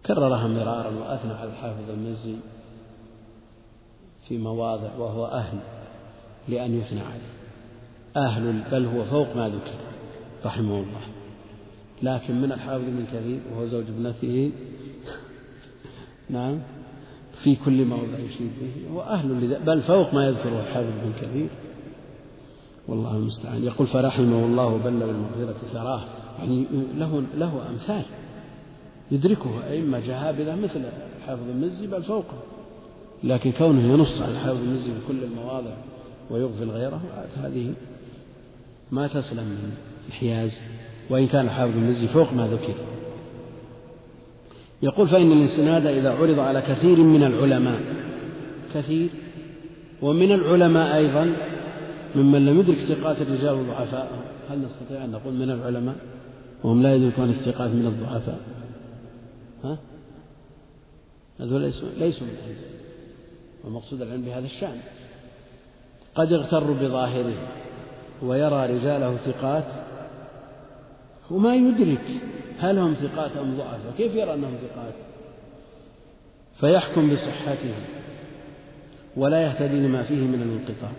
[0.05, 2.35] كررها مرارا وأثنى على الحافظ المزي.
[4.27, 5.59] في مواضع وهو أهل
[6.47, 7.33] لأن يثنى عليه.
[8.17, 9.75] أهل بل هو فوق ما ذكر
[10.45, 11.01] رحمه الله.
[12.03, 14.51] لكن من الحافظ من كثير وهو زوج ابنته
[16.29, 16.59] نعم
[17.33, 18.93] في كل موضع يشيد به.
[18.93, 21.49] هو أهل بل فوق ما يذكره الحافظ بن كثير.
[22.87, 23.63] والله المستعان.
[23.63, 26.03] يقول فرحمه الله وبل بالمغفرة ثراه.
[26.39, 26.65] يعني
[26.97, 28.05] له له أمثال
[29.11, 30.81] يدركه أئمة جهابذة مثل
[31.17, 32.37] الحافظ المزي بل فوقه.
[33.23, 35.73] لكن كونه ينص على الحافظ المزي في كل المواضع
[36.29, 37.01] ويغفل غيره
[37.43, 37.73] هذه
[38.91, 39.71] ما تسلم من
[40.07, 40.59] الحياز
[41.09, 42.73] وإن كان الحافظ المزي فوق ما ذكر.
[44.81, 47.81] يقول فإن الإسناد إذا عرض على كثير من العلماء
[48.73, 49.09] كثير
[50.01, 51.33] ومن العلماء أيضا
[52.15, 54.11] ممن لم يدرك ثقات الرجال وضعفاء
[54.49, 55.95] هل نستطيع أن نقول من العلماء؟
[56.63, 58.39] وهم لا يدركون الثقات من الضعفاء.
[59.63, 59.77] ها؟
[61.39, 62.82] هذول ليسوا ليسوا من أهل
[63.63, 64.77] والمقصود العلم بهذا الشأن.
[66.15, 67.47] قد يغتر بظاهره
[68.21, 69.65] ويرى رجاله ثقات
[71.31, 72.21] وما يدرك
[72.59, 74.93] هل هم ثقات أم ضعفاء كيف يرى أنهم ثقات؟
[76.59, 77.73] فيحكم بصحته
[79.17, 80.91] ولا يهتدي لما فيه من الانقطاع.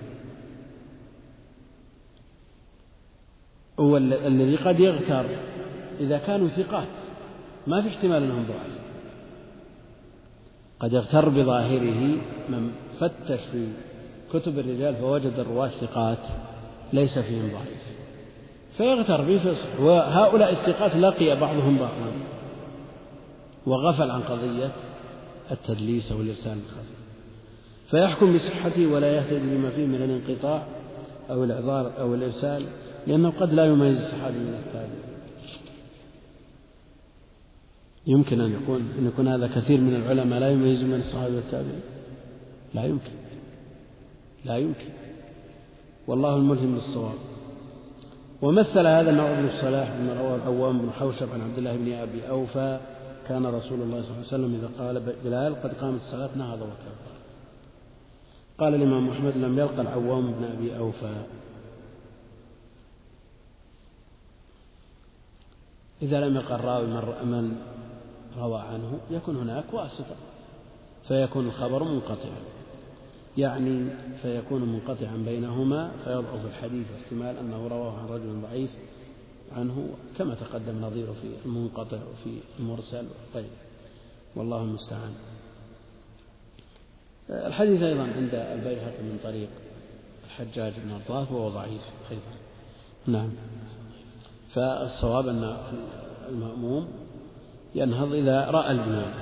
[3.80, 5.24] هو الذي قد يغتر
[6.00, 6.88] إذا كانوا ثقات
[7.66, 8.83] ما في احتمال أنهم ضعفاء
[10.80, 12.16] قد يغتر بظاهره
[12.48, 13.68] من فتش في
[14.32, 16.18] كتب الرجال فوجد الرواة ثقات
[16.92, 17.84] ليس فيهم ضعيف.
[18.72, 22.12] فيغتر به وهؤلاء الثقات لقي بعضهم بعضا.
[23.66, 24.70] وغفل عن قضية
[25.50, 26.94] التدليس أو الإرسال الخفي.
[27.90, 30.62] فيحكم بصحته ولا يهتدي لما فيه من الانقطاع
[31.30, 32.62] أو الإعذار أو الإرسال
[33.06, 35.03] لأنه قد لا يميز الصحابي من التابع
[38.06, 41.80] يمكن أن يكون أن يكون هذا كثير من العلماء لا يميز من الصحابة والتابعين.
[42.74, 43.12] لا يمكن.
[44.44, 44.88] لا يمكن.
[46.06, 47.18] والله الملهم بالصواب
[48.42, 52.28] ومثل هذا النوع بن الصلاح بما رواه العوام بن حوشب عن عبد الله بن أبي
[52.28, 52.80] أوفى.
[53.28, 57.14] كان رسول الله صلى الله عليه وسلم إذا قال بلال قد قامت الصلاة نهض وكبر
[58.58, 61.22] قال الإمام أحمد لم يلقى العوام بن أبي أوفى.
[66.02, 67.56] إذا لم يقل الراوي من
[68.38, 70.16] روى عنه يكون هناك واسطة
[71.08, 72.38] فيكون الخبر منقطعا.
[73.36, 73.90] يعني
[74.22, 78.70] فيكون منقطعا بينهما فيضعف الحديث احتمال أنه رواه عن رجل ضعيف
[79.56, 83.06] عنه كما تقدم نظيره في المنقطع وفي المرسل.
[83.34, 83.50] طيب
[84.36, 85.14] والله المستعان.
[87.30, 89.48] الحديث أيضا عند البيهقي من طريق
[90.24, 92.38] الحجاج بن أرطاف وهو ضعيف أيضا.
[93.06, 93.30] نعم.
[94.54, 95.56] فالصواب أن
[96.28, 97.03] المأموم
[97.74, 99.12] ينهض إذا رأى الإمام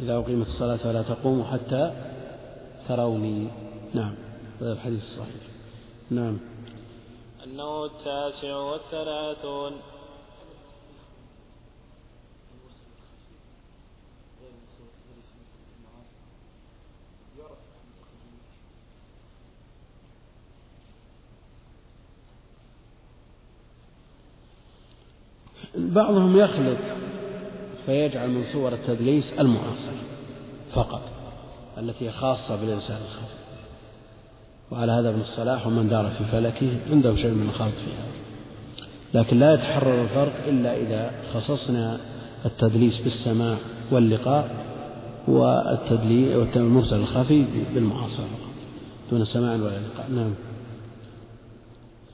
[0.00, 1.92] إذا أقيمت الصلاة فلا تقوموا حتى
[2.88, 3.48] تروني.
[3.94, 4.14] نعم.
[4.60, 5.42] هذا الحديث الصحيح.
[6.10, 6.38] نعم.
[7.44, 9.72] النوع التاسع والثلاثون.
[25.74, 26.93] بعضهم يخلط.
[27.86, 29.92] فيجعل من صور التدليس المعاصر
[30.72, 31.02] فقط
[31.78, 33.34] التي خاصة بالإنسان الخفي
[34.70, 38.06] وعلى هذا ابن الصلاح ومن دار في فلكه عنده شيء من الخلط فيها.
[39.14, 41.98] لكن لا يتحرر الفرق إلا إذا خصصنا
[42.46, 43.56] التدليس بالسماع
[43.90, 44.50] واللقاء
[45.28, 47.44] والتدليس والمرسل الخفي
[47.74, 48.26] بالمعاصرة
[49.10, 50.34] دون سماع ولا لقاء نعم.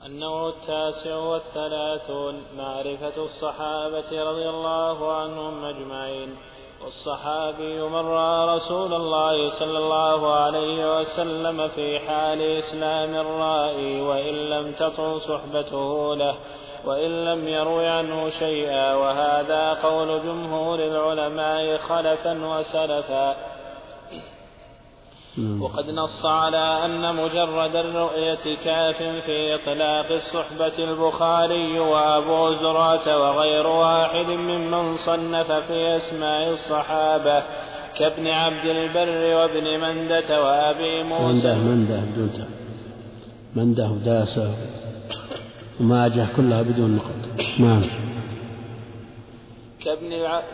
[0.05, 6.35] النوع التاسع والثلاثون معرفة الصحابة رضي الله عنهم أجمعين.
[6.83, 14.71] والصحابي من رأى رسول الله صلى الله عليه وسلم في حال إسلام الرائي وإن لم
[14.71, 16.35] تطل صحبته له
[16.85, 18.95] وإن لم يروي عنه شيئا.
[18.95, 23.35] وهذا قول جمهور العلماء خلفا وسلفا.
[25.37, 34.25] وقد نص على أن مجرد الرؤية كاف في إطلاق الصحبة البخاري وأبو زرعة وغير واحد
[34.25, 37.43] ممن صنف في أسماء الصحابة
[37.97, 41.55] كابن عبد البر وابن مندة وأبي موسى.
[41.55, 42.45] مندة مندة
[43.55, 44.55] مندة وداسة
[45.79, 47.59] وماجه كلها بدون نقط.
[47.59, 47.81] نعم.
[49.85, 50.09] كابن,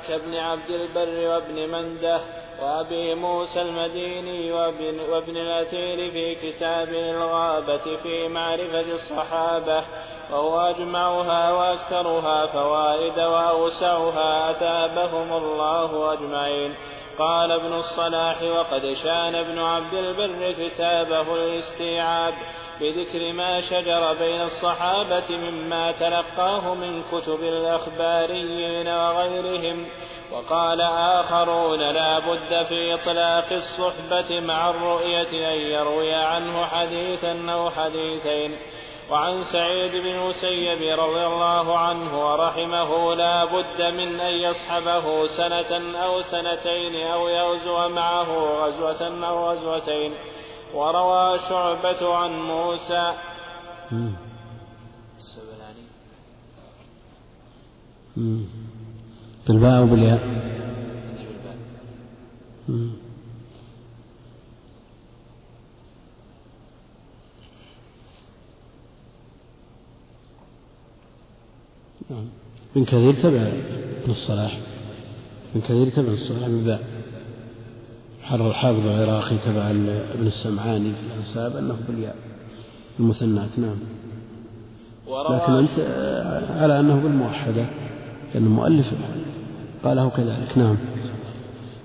[0.08, 8.28] كابن عبد البر وابن مندة وأبي موسى المديني وابن, وابن الأثير في كتابه الغابة في
[8.28, 9.84] معرفة الصحابة
[10.32, 16.76] وهو أجمعها وأكثرها فوائد وأوسعها أثابهم الله أجمعين.
[17.20, 22.34] قال ابن الصلاح وقد شان ابن عبد البر كتابه الاستيعاب
[22.82, 29.88] بذكر ما شجر بين الصحابة مما تلقاه من كتب الأخباريين وغيرهم.
[30.32, 38.60] وقال آخرون لا بد في إطلاق الصحبة مع الرؤية أن يروي عنه حديثا أو حديثين.
[39.12, 46.22] وعن سعيد بن المسيب رضي الله عنه ورحمه لا بد من أن يصحبه سنة أو
[46.22, 48.30] سنتين أو يغزو معه
[48.66, 50.14] غزوة أو غزوتين.
[50.74, 53.14] وروى شعبة عن موسى.
[59.48, 60.38] بالباء وبالياء
[72.10, 72.26] نعم
[72.76, 73.52] من كثير تبع
[74.04, 74.60] ابن الصلاح
[75.56, 76.84] من كثير تبع الصلاح بالباء
[78.24, 82.16] حرر الحافظ العراقي تبع ابن السمعاني في الأنساب أنه بالياء.
[83.00, 83.78] المثنات نعم.
[85.08, 85.80] لكن أنت
[86.50, 87.66] على أنه بالموحدة
[88.34, 88.94] لأن المؤلف
[89.88, 90.58] قاله كذلك.
[90.58, 90.78] نعم.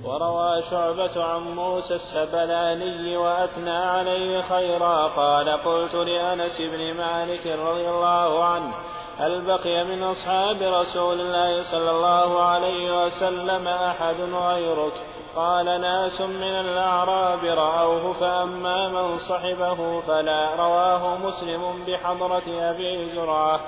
[0.04, 8.44] وروى شعبة عن موسى السبلاني وأثنى عليه خيرا قال قلت لأنس بن مالك رضي الله
[8.44, 8.72] عنه
[9.18, 14.92] هل بقي من أصحاب رسول الله صلى الله عليه وسلم أحد غيرك؟
[15.36, 20.54] قال ناس من الأعراب رأوه فأما من صحبه فلا.
[20.54, 23.60] رواه مسلم بحضرة أبي زرعة.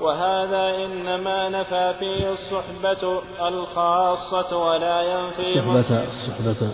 [0.00, 6.70] وهذا إنما نفى فيه الصحبة الخاصة ولا ينفي الصحبة الصحبة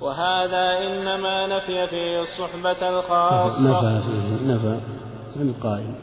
[0.00, 3.60] وهذا إنما نفي فيه الصحبة الخاصة.
[3.60, 4.80] نفى فيه نفى
[5.36, 5.94] القائل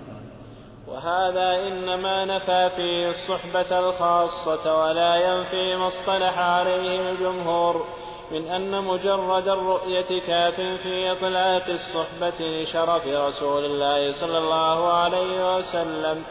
[0.88, 7.86] وهذا إنما نفى فيه الصحبة الخاصة ولا ينفي ما اصطلح عليه الجمهور.
[8.32, 16.24] من أن مجرد الرؤية كاف في إطلاق الصحبة لشرف رسول الله صلى الله عليه وسلم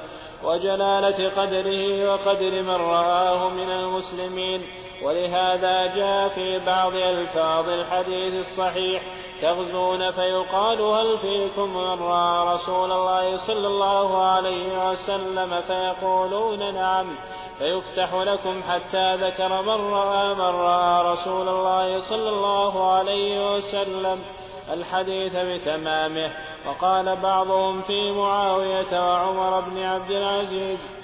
[0.44, 4.62] وجلالة قدره وقدر من رآه من المسلمين.
[5.02, 9.02] ولهذا جاء في بعض ألفاظ الحديث الصحيح
[9.42, 17.16] تغزون فيقال هل فيكم من رأى رسول الله صلى الله عليه وسلم فيقولون نعم
[17.58, 24.24] فيفتح لكم حتى ذكر من رأى من رأى رسول الله صلى الله عليه وسلم
[24.72, 26.30] الحديث بتمامه.
[26.66, 31.03] وقال بعضهم في معاوية وعمر بن عبد العزيز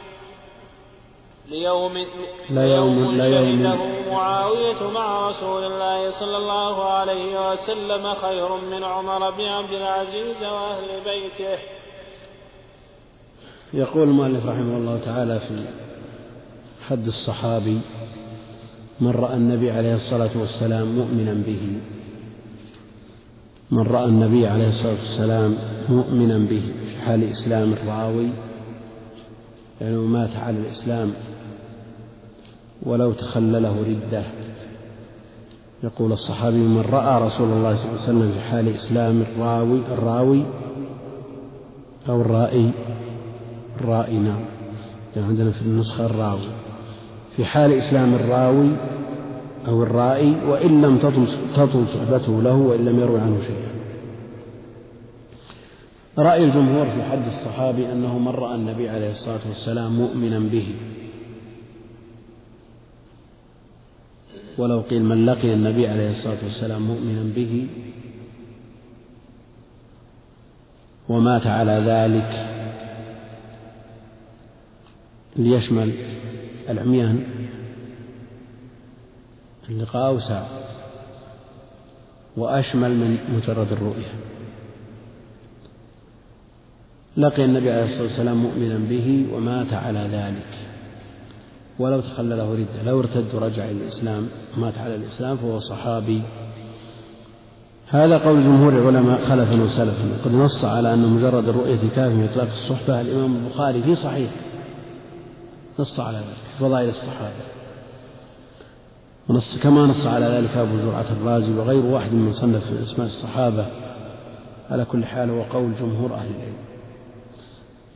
[1.50, 1.92] ليوم
[2.50, 3.78] ليوم شهده
[4.10, 11.00] معاوية مع رسول الله صلى الله عليه وسلم خير من عمر بن عبد العزيز وأهل
[11.04, 11.58] بيته.
[13.74, 15.64] يقول المؤلف رحمه الله تعالى في
[16.88, 17.80] حد الصحابي
[19.00, 21.78] من رأى النبي عليه الصلاة والسلام مؤمنا به
[23.70, 28.28] من رأى النبي عليه الصلاة والسلام مؤمنا به في حال إسلام الراوي
[29.80, 31.12] يعني مات على الإسلام
[32.82, 34.22] ولو تخلله ردة.
[35.84, 40.44] يقول الصحابي من رأى رسول الله صلى الله عليه وسلم في حال إسلام الراوي الراوي
[42.08, 42.70] أو الرائي
[43.80, 44.40] الرائي نعم.
[45.16, 46.40] يعني عندنا في النسخة الراوي.
[47.36, 48.68] في حال إسلام الراوي
[49.68, 53.70] أو الرائي وإن لم تطل صحبته له وإن لم يروي عنه شيئا.
[56.18, 60.74] رأي الجمهور في حد الصحابي أنه من رأى النبي عليه الصلاة والسلام مؤمنا به.
[64.60, 67.66] ولو قيل من لقي النبي عليه الصلاة والسلام مؤمنا به
[71.08, 72.30] ومات على ذلك
[75.36, 75.92] ليشمل
[76.68, 77.24] العميان
[79.68, 80.46] اللقاء أوسع
[82.36, 84.12] وأشمل من مجرد الرؤية.
[87.16, 90.69] لقي النبي عليه الصلاة والسلام مؤمنا به ومات على ذلك.
[91.80, 92.82] ولو تخلله ردة.
[92.86, 96.22] لو ارتد ورجع إلى الإسلام مات على الإسلام فهو صحابي.
[97.88, 100.24] هذا قول جمهور العلماء خلفا وسلفا.
[100.24, 103.00] قد نص على أن مجرد الرؤية كاف في إطلاق الصحبة.
[103.00, 104.30] الإمام البخاري في صحيح.
[105.78, 106.58] نص على ذلك.
[106.60, 107.44] فضائل الصحابة.
[109.28, 113.66] ونص كما نص على ذلك أبو زرعة الرازي وغير واحد من صنف أسماء الصحابة.
[114.70, 116.69] على كل حال هو قول جمهور أهل العلم.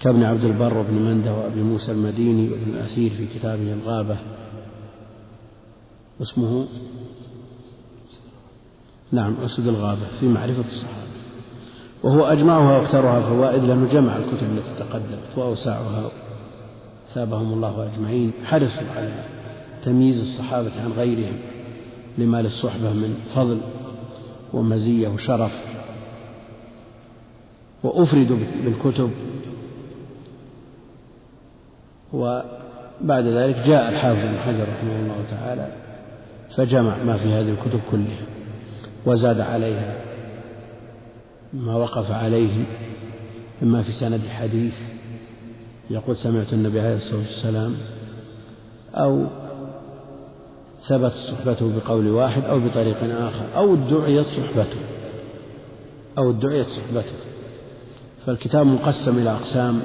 [0.04, 4.16] كابن عبد البر وابن منده وأبي موسى المديني وابن الأثير في كتابه الغابة.
[6.22, 6.66] اسمه؟
[9.12, 11.08] نعم أسد الغابة في معرفة الصحابة.
[12.02, 16.10] وهو أجمعها وأكثرها فوائد لأنه جمع الكتب التي تقدمت وأوسعها
[17.14, 18.32] ثابهم الله أجمعين.
[18.44, 19.24] حرصوا على
[19.84, 21.36] تمييز الصحابة عن غيرهم
[22.18, 23.60] لما للصحبة من فضل
[24.52, 25.64] ومزية وشرف.
[27.82, 29.10] وأفردوا بالكتب
[32.14, 35.68] وبعد ذلك جاء الحافظ بن حجر رحمه الله تعالى
[36.56, 38.26] فجمع ما في هذه الكتب كلها
[39.06, 39.94] وزاد عليها
[41.52, 42.64] ما وقف عليه
[43.62, 44.78] إما في سند حديث
[45.90, 47.74] يقول سمعت النبي عليه الصلاة والسلام
[48.94, 49.26] أو
[50.82, 54.80] ثبت صحبته بقول واحد أو بطريق آخر أو ادعيت صحبته
[56.18, 57.16] أو ادعيت صحبته
[58.26, 59.82] فالكتاب مقسم إلى أقسام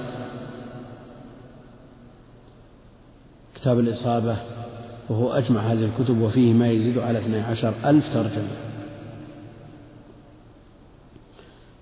[3.62, 4.38] كتاب الإصابة
[5.10, 8.70] وهو أجمع هذه الكتب وفيه ما يزيد على اثني عشر ألف ترجمة.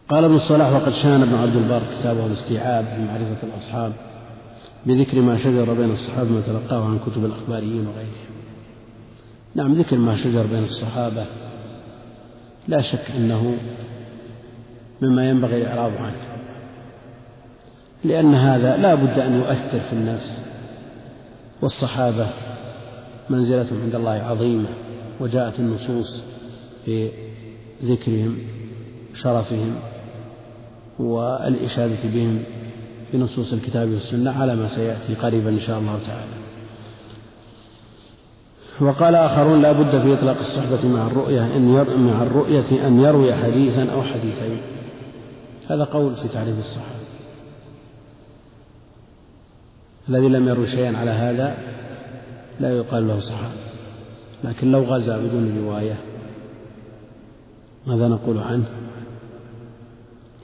[0.10, 3.94] قال ابن الصلاح وقد شان ابن عبد البر كتابه الاستيعاب في معرفة الأصحاب
[4.86, 8.38] بذكر ما شجر بين الصحابة ما تلقاه عن كتب الأخباريين وغيرهم.
[9.56, 11.26] نعم ذكر ما شجر بين الصحابة
[12.68, 13.58] لا شك أنه
[15.02, 16.28] مما ينبغي الإعراض عنه
[18.04, 20.47] لأن هذا لا بد أن يؤثر في النفس.
[21.62, 22.28] والصحابة
[23.30, 24.68] منزلتهم عند الله عظيمة
[25.20, 26.24] وجاءت النصوص
[26.86, 27.10] في
[27.84, 28.38] ذكرهم
[29.14, 29.76] شرفهم
[31.00, 32.44] والإشادة بهم
[33.12, 36.38] في نصوص الكتاب والسنة على ما سيأتي قريبا إن شاء الله تعالى.
[38.82, 43.90] وقال آخرون لا بد في إطلاق الصحبة مع الرؤية أن مع الرؤية أن يروي حديثا
[43.94, 44.58] أو حديثين.
[45.70, 46.97] هذا قول في تعريف الصحابة.
[50.10, 51.58] الذي لم يروي شيئا على هذا
[52.60, 53.68] لا يقال له صحابي.
[54.44, 55.96] لكن لو غزا بدون رواية
[57.88, 58.66] ماذا نقول عنه؟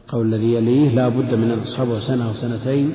[0.05, 2.93] القول الذي يليه لا بد من أن أصحابه سنة أو سنتين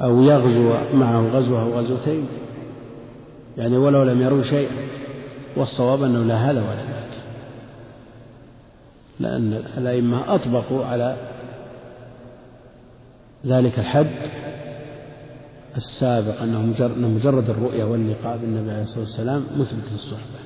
[0.00, 2.26] أو يغزو معه غزوة أو غزوتين.
[3.58, 4.70] يعني ولو لم يروا شيئا
[5.56, 7.22] والصواب أنه لا هذا ولا ذاك.
[9.20, 11.16] لأن الأئمة أطبقوا على
[13.46, 14.35] ذلك الحد
[15.76, 20.38] السابق أنه مجرد الرؤية واللقاء بالنبي عليه الصلاة والسلام مثبت للصحبة.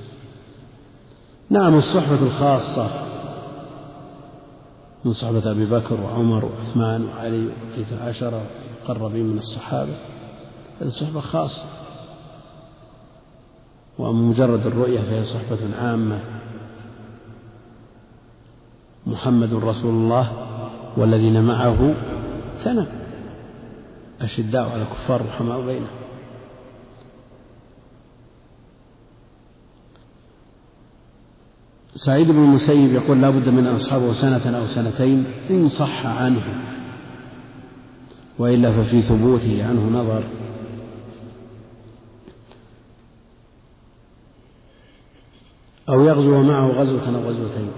[1.49, 2.89] نعم الصحبة الخاصة
[5.05, 8.41] من صحبة أبي بكر وعمر وعثمان وعلي وبقية العشرة
[8.79, 9.95] المقربين من الصحابة.
[10.81, 11.65] هذه صحبة خاصة.
[13.97, 16.19] وأما مجرد الرؤية فهي صحبة عامة.
[19.07, 20.31] محمد رسول الله
[20.97, 21.93] والذين معه
[22.59, 23.00] ثنى
[24.21, 25.87] أشداء على الكفار رحماء بينهم.
[31.95, 36.41] سعيد بن المسيب يقول لا بد من أصحابه سنة أو سنتين إن صح عنه
[38.39, 40.23] وإلا ففي ثبوته عنه نظر.
[45.89, 47.71] أو يغزو معه غزوة أو غزوتين.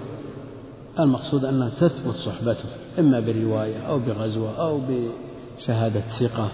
[1.00, 2.68] المقصود أنها تثبت صحبته
[2.98, 4.80] إما برواية أو بغزوة أو
[5.56, 6.48] بشهادة ثقة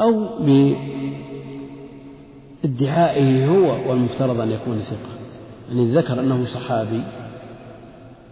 [0.00, 0.28] أو
[2.62, 5.16] بادعائه هو والمفترض أن يكون ثقة.
[5.68, 7.02] يعني ذكر أنه صحابي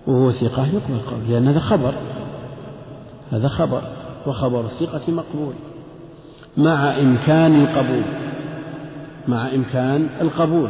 [0.07, 1.95] وهو ثقة يقبل قول لأن هذا خبر.
[3.33, 3.83] هذا خبر
[4.27, 5.55] وخبر الثقة مقبول.
[6.57, 8.05] مع إمكان القبول
[9.29, 10.69] مع إمكان القبول.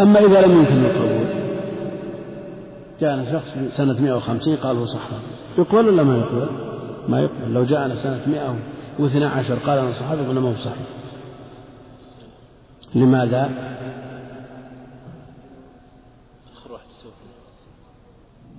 [0.00, 1.26] أما إذا لم يمكن القبول
[3.00, 5.22] جاءنا شخص سنة 150 قال هو صحابي.
[5.58, 6.75] يقبل ولا ما يقبل؟
[7.08, 7.52] ما يقبل.
[7.52, 8.20] لو جاءنا سنة
[8.98, 10.86] 112 قال أنا صحابي قلنا ما هو صحيح.
[12.94, 13.50] لماذا؟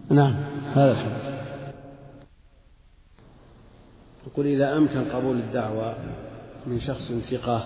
[0.10, 0.36] نعم
[0.74, 1.38] هذا الحديث.
[4.28, 5.96] يقول إذا أمكن قبول الدعوة
[6.66, 7.64] من شخص ثقة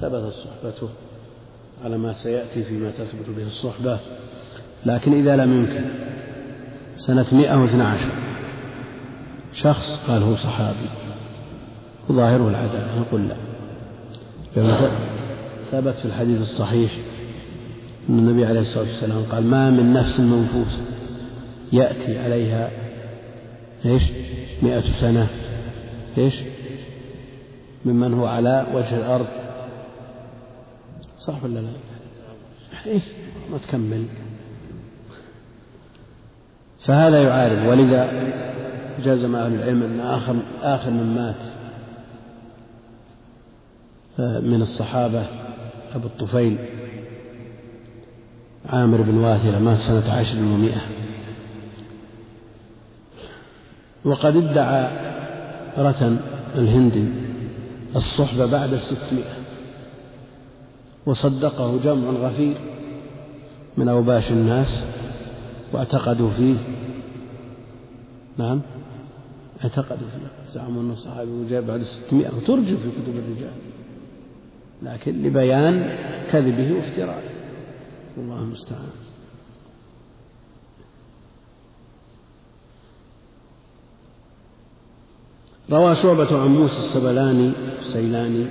[0.00, 0.88] ثبتت صحبته
[1.84, 3.98] على ما سيأتي فيما تثبت به الصحبة.
[4.86, 5.84] لكن إذا لم يمكن
[6.96, 8.27] سنة مئة واثنى عشر.
[9.52, 10.88] شخص قال هو صحابي
[12.08, 13.36] وظاهره العدالة نقول لا.
[15.70, 16.92] ثبت في الحديث الصحيح
[18.08, 20.80] أن النبي عليه الصلاة والسلام قال ما من نفس منفوسة
[21.72, 22.70] يأتي عليها
[23.84, 24.02] إيش؟
[24.62, 25.28] مئة سنة.
[26.18, 26.40] إيش؟
[27.84, 29.26] ممن هو على وجه الأرض.
[31.18, 31.68] صح ولا لا؟
[32.86, 33.00] إيه
[33.52, 34.04] ما تكمل.
[36.80, 37.66] فهذا يعارض.
[37.66, 38.10] ولذا
[39.04, 41.58] جزم أهل العلم أن آخر آخر من مات
[44.20, 45.26] آه، من الصحابة
[45.94, 46.58] أبو الطفيل
[48.66, 50.80] عامر بن واثلة مات سنة عشر ومائة.
[54.04, 54.90] وقد ادعى
[55.78, 56.16] رتن
[56.54, 57.04] الهندي
[57.96, 59.38] الصحبة بعد الستمائة
[61.06, 62.56] وصدقه جمع غفير
[63.76, 64.82] من أوباش الناس
[65.72, 66.56] واعتقدوا فيه.
[68.38, 68.60] نعم.
[69.64, 73.52] اعتقدوا فيه زعموا أنه صحابي وجاء بعد الستمائة وترجم في كتب الرجال.
[74.82, 75.98] لكن لبيان
[76.30, 77.30] كذبه وافترائه
[78.16, 78.90] والله المستعان.
[85.70, 88.46] روى شعبة عن موسى السبلاني السيلاني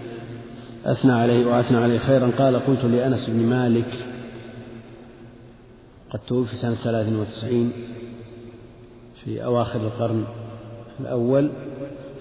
[0.85, 4.07] أثنى عليه وأثنى عليه خيرا قال قلت لأنس بن مالك
[6.09, 7.71] قد توفي سنة ثلاث وتسعين
[9.23, 10.25] في أواخر القرن
[10.99, 11.49] الأول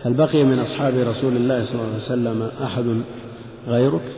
[0.03, 3.03] هل بقي من أصحاب رسول الله صلى الله عليه وسلم أحد
[3.69, 4.13] غيرك؟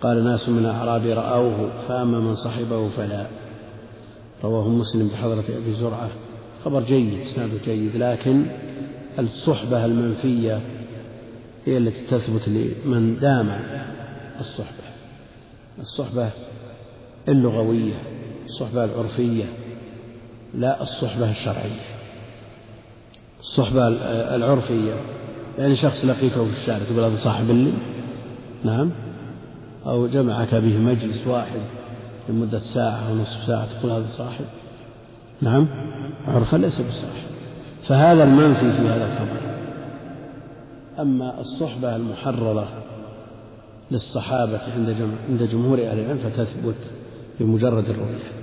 [0.00, 3.26] قال ناس من الأعراب رأوه فأما من صحبه فلا.
[4.44, 6.10] رواه مسلم بحضرة أبي زرعة.
[6.64, 8.46] خبر جيد إسناده جيد لكن
[9.18, 10.60] الصحبة المنفية
[11.66, 13.60] هي التي تثبت لمن دام
[14.40, 14.82] الصحبة.
[15.80, 16.30] الصحبة
[17.28, 17.94] اللغوية
[18.46, 19.44] الصحبة العرفية
[20.54, 22.01] لا الصحبة الشرعية.
[23.42, 23.88] الصحبة
[24.34, 24.94] العرفية.
[25.58, 27.72] يعني شخص لقيته في الشارع تقول هذا صاحب لي
[28.64, 28.90] نعم.
[29.86, 31.60] أو جمعك به مجلس واحد
[32.28, 34.44] لمدة ساعة أو نصف ساعة تقول هذا صاحب.
[35.40, 35.66] نعم.
[36.28, 37.32] عرفا ليس بصاحب.
[37.82, 39.40] فهذا المنفي في هذا الخبر.
[40.98, 42.68] أما الصحبة المحررة
[43.90, 44.96] للصحابة عند
[45.28, 46.76] عند جمهور أهل العلم فتثبت
[47.40, 48.41] بمجرد الرؤية.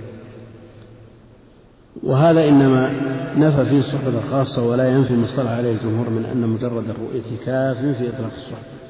[2.02, 2.92] وهذا إنما
[3.36, 7.78] نفى فيه الصحبة الخاصة ولا ينفي ما اصطلح عليه الجمهور من أن مجرد الرؤية كاف
[7.78, 8.80] في إطلاق الصحبة.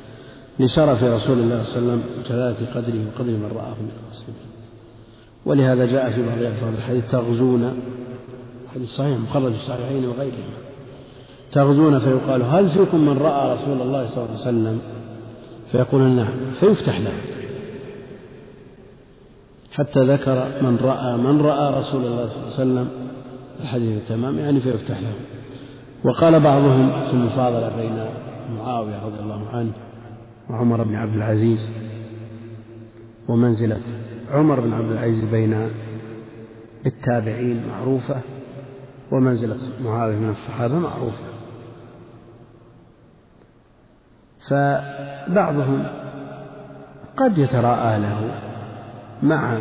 [0.60, 4.50] لشرف رسول الله صلى الله عليه وسلم جلالة قدره وقدر من رآه من المسلمين
[5.46, 7.72] ولهذا جاء في بعض ألفاظ الحديث تغزون
[8.74, 10.60] حديث صحيح مخرج الصحيحين وغيرهما
[11.52, 14.78] تغزون فيقال هل فيكم من رأى رسول الله صلى الله عليه وسلم؟
[15.72, 17.12] فيقولون نعم فيفتح له
[19.72, 22.88] حتى ذكر من رأى من رأى رسول الله صلى الله عليه وسلم
[23.60, 25.12] الحديث تمام يعني فيفتح له.
[26.04, 28.04] وقال بعضهم في المفاضلة بين
[28.58, 29.72] معاوية رضي الله عنه
[30.50, 31.68] وعمر بن عبد العزيز
[33.28, 33.80] ومنزلة
[34.32, 35.70] عمر بن عبد العزيز بين
[36.86, 38.16] التابعين معروفة
[39.12, 41.24] ومنزلة معاوية من الصحابة معروفة.
[44.48, 45.86] فبعضهم
[47.16, 48.49] قد يتراءى له
[49.22, 49.58] مع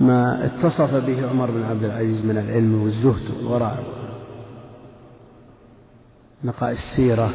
[0.00, 3.76] ما اتصف به عمر بن عبد العزيز من العلم والزهد والورع
[6.44, 7.30] نقاء السيرة.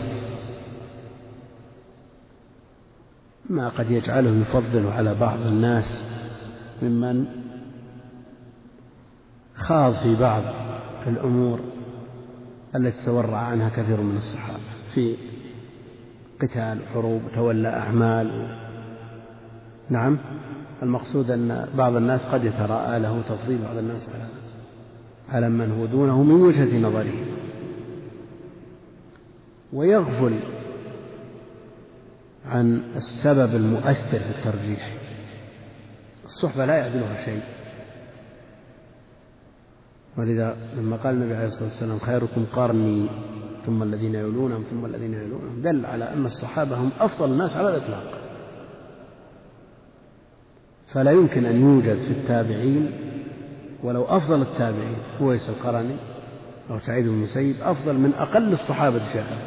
[3.50, 6.04] ما قد يجعله يفضل على بعض الناس
[6.82, 7.26] ممن
[9.56, 10.44] خاض في بعض
[11.08, 11.60] الأمور
[12.76, 14.64] التي تورع عنها كثير من الصحابة
[14.94, 15.16] في
[16.42, 18.48] قتال وحروب وتولى أعمال.
[19.90, 20.18] نعم.
[20.84, 24.28] المقصود أن بعض الناس قد يتراءى له تفضيل بعض الناس على
[25.30, 27.14] على من هو دونه من وجهة نظره.
[29.74, 30.40] ويغفل
[32.46, 34.94] عن السبب المؤثر في الترجيح.
[36.26, 37.42] الصحبة لا يعدلها شيء.
[40.18, 43.10] ولذا لما قال النبي عليه الصلاة والسلام خيركم قرني
[43.66, 48.23] ثم الذين يلونهم ثم الذين يلونهم دل على أن الصحابة هم أفضل الناس على الإطلاق.
[50.94, 52.92] فلا يمكن أن يوجد في التابعين
[53.84, 55.96] ولو أفضل التابعين هويس القرني
[56.70, 59.38] أو سعيد بن المسيب أفضل من أقل الصحابة شيخا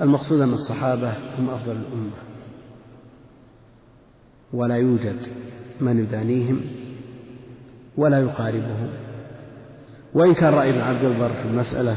[0.00, 2.10] المقصود أن الصحابة هم أفضل الأمة.
[4.52, 5.16] ولا يوجد
[5.80, 6.60] من يدانيهم
[7.96, 8.88] ولا يقاربهم.
[10.14, 11.96] وإن كان رأي ابن عبد البر في المسألة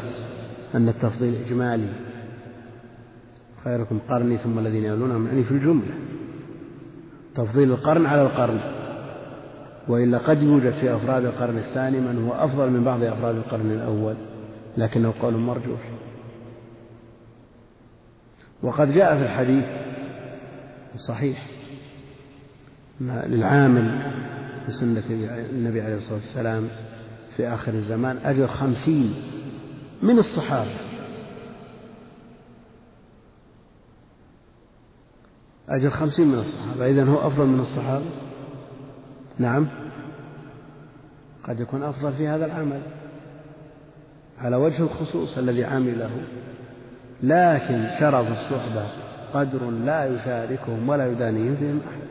[0.76, 1.90] أن التفضيل إجمالي
[3.64, 5.94] خيركم قرني ثم الذين يلونهم يعني في الجملة.
[7.36, 8.60] تفضيل القرن على القرن.
[9.88, 14.16] وإلا قد يوجد في أفراد القرن الثاني من هو أفضل من بعض أفراد القرن الأول
[14.78, 15.92] لكنه قول مرجوح.
[18.64, 19.66] وقد جاء في الحديث
[20.98, 21.48] صحيح
[23.02, 24.02] للعامل
[24.68, 25.04] بسنة
[25.52, 26.68] النبي عليه الصلاة والسلام
[27.38, 29.14] في آخر الزمان أجر خمسين
[30.04, 30.93] من الصحابة.
[35.70, 36.86] أجر خمسين من الصحابة.
[36.86, 38.06] إذن هو أفضل من الصحابة.
[39.40, 39.68] نعم.
[41.44, 42.82] قد يكون أفضل في هذا العمل.
[44.40, 46.12] على وجه الخصوص الذي عمله.
[47.24, 48.88] لكن شرف الصحبة
[49.34, 52.08] قدر لا يشاركهم ولا يدانيهم فيهم أحد.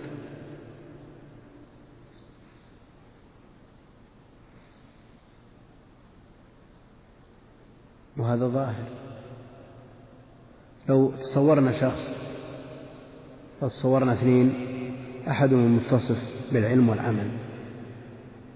[8.17, 8.85] وهذا ظاهر.
[10.89, 12.22] لو تصورنا شخص
[13.63, 14.55] لو تصورنا اثنين
[15.29, 17.29] أحدهم متصف بالعلم والعمل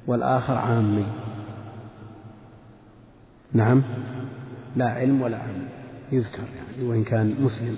[0.06, 1.06] والآخر عامي.
[3.52, 3.82] نعم؟
[4.76, 5.68] لا علم ولا عمل.
[6.12, 7.76] يذكر يعني وإن كان مسلم.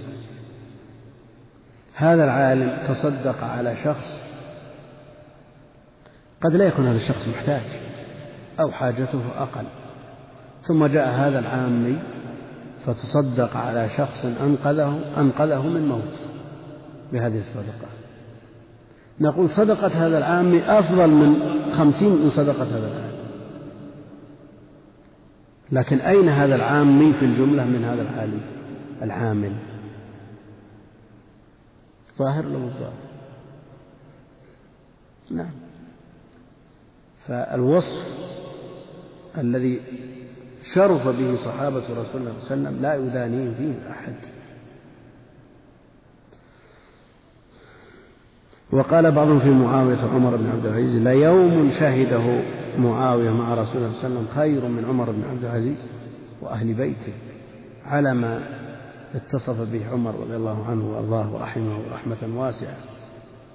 [1.94, 4.22] هذا العالم تصدق على شخص
[6.40, 7.64] قد لا يكون هذا الشخص محتاج
[8.60, 9.64] أو حاجته أقل.
[10.62, 11.98] ثم جاء هذا العامي
[12.86, 16.27] فتصدق على شخص أنقذه أنقذه من موت.
[17.12, 17.88] بهذه الصدقة.
[19.20, 23.18] نقول صدقة هذا العامي أفضل من خمسين من صدقة هذا العالم
[25.72, 28.40] لكن أين هذا العامي في الجملة من هذا العالم
[29.02, 29.52] العامل؟
[32.18, 32.92] ظاهر مو ظاهر؟
[35.30, 35.50] نعم.
[37.26, 38.18] فالوصف
[39.38, 39.80] الذي
[40.62, 44.14] شرف به صحابة رسول الله صلى الله عليه وسلم لا يدانيهم فيه أحد.
[48.72, 52.42] وقال بعضهم في معاوية عمر بن عبد العزيز ليوم شهده
[52.78, 55.78] معاوية مع رسول الله صلى الله عليه وسلم خير من عمر بن عبد العزيز
[56.42, 57.12] وأهل بيته.
[57.84, 58.42] على ما
[59.14, 62.76] اتصف به عمر رضي الله عنه وأرضاه ورحمه رحمة واسعة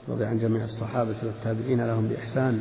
[0.09, 2.59] رضي عن جميع الصحابة والتابعين لهم بإحسان.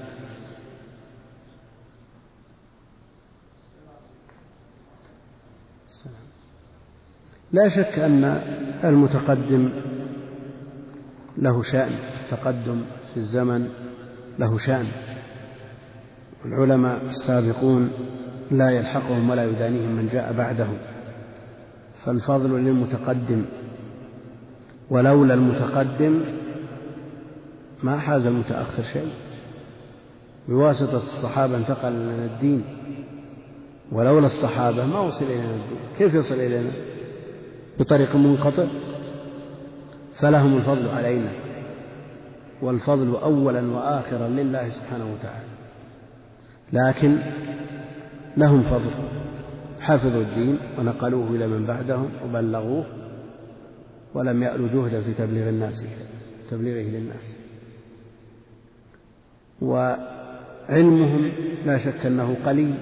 [7.53, 8.25] لا شك أن
[8.85, 9.71] المتقدم
[11.39, 11.93] له شأن
[12.25, 12.81] التقدم
[13.11, 13.69] في الزمن
[14.39, 14.87] له شأن.
[16.45, 17.91] العلماء السابقون
[18.51, 20.79] لا يلحقهم ولا يدانيهم من جاء بعدهم.
[22.05, 23.45] فالفضل للمتقدم
[24.91, 26.21] ولولا المتقدم
[27.83, 29.13] ما حاز المتأخر شيء.
[30.49, 32.65] بواسطة الصحابة انتقل لنا الدين
[33.93, 35.79] ولولا الصحابة ما وصل إلينا الدين.
[35.99, 36.71] كيف يصل إلينا؟
[37.79, 38.67] بطريق منقطع؟
[40.23, 41.33] فلهم الفضل علينا
[42.63, 45.47] والفضل أولا وآخرا لله سبحانه وتعالى.
[46.73, 47.19] لكن
[48.37, 48.91] لهم فضل.
[49.81, 52.85] حفظوا الدين ونقلوه إلى من بعدهم وبلغوه
[54.15, 55.83] ولم يألوا جهدا في تبليغ الناس
[56.51, 57.37] تبليغه للناس.
[59.63, 61.33] وعلمهم
[61.67, 62.75] لا شك أنه قليل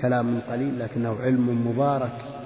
[0.00, 2.39] كلام قليل لكنه علم مبارك.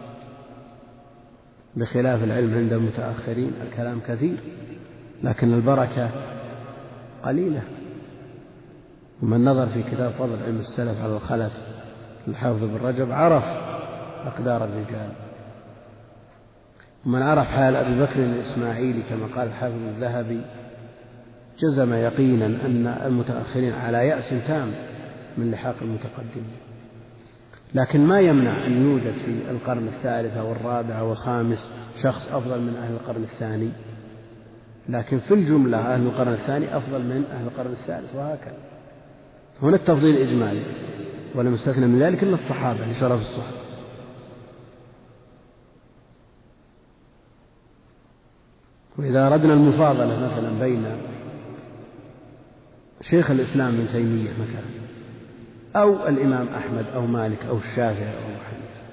[1.76, 4.36] بخلاف العلم عند المتأخرين الكلام كثير
[5.22, 6.10] لكن البركة
[7.22, 7.62] قليلة.
[9.22, 11.52] ومن نظر في كتاب فضل علم السلف على الخلف
[12.28, 13.44] الحافظ بن رجب عرف
[14.26, 15.08] أقدار الرجال.
[17.06, 20.40] ومن عرف حال أبي بكر الإسماعيلي كما قال الحافظ الذهبي
[21.58, 24.72] جزم يقينا أن المتأخرين على يأس تام
[25.38, 26.73] من لحاق المتقدمين.
[27.74, 31.68] لكن ما يمنع أن يوجد في القرن الثالث أو الرابع أو الخامس
[32.02, 33.70] شخص أفضل من أهل القرن الثاني.
[34.88, 38.56] لكن في الجملة أهل القرن الثاني أفضل من أهل القرن الثالث وهكذا.
[39.62, 40.62] هنا التفضيل إجمالي
[41.34, 43.64] ولم يستثنى من ذلك إلا الصحابة لشرف الصحبة
[48.98, 50.84] وإذا أردنا المفاضلة مثلا بين
[53.00, 54.84] شيخ الإسلام ابن تيمية مثلا
[55.76, 58.84] أو الإمام أحمد أو مالك أو الشافعي أو حنيفة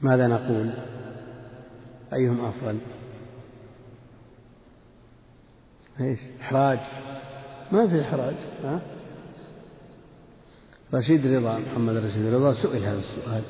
[0.00, 0.70] ماذا نقول؟
[2.12, 2.78] أيهم أفضل؟
[6.00, 6.78] إيش؟ إحراج.
[7.72, 8.80] ما في إحراج ها؟
[10.94, 13.42] رشيد رضا محمد رشيد رضا سئل هذا السؤال.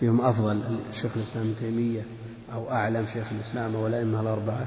[0.00, 0.60] فيهم أفضل
[0.92, 2.02] شيخ الإسلام ابن تيمية
[2.54, 4.66] أو أعلم شيخ الإسلام والأئمة الأربعة؟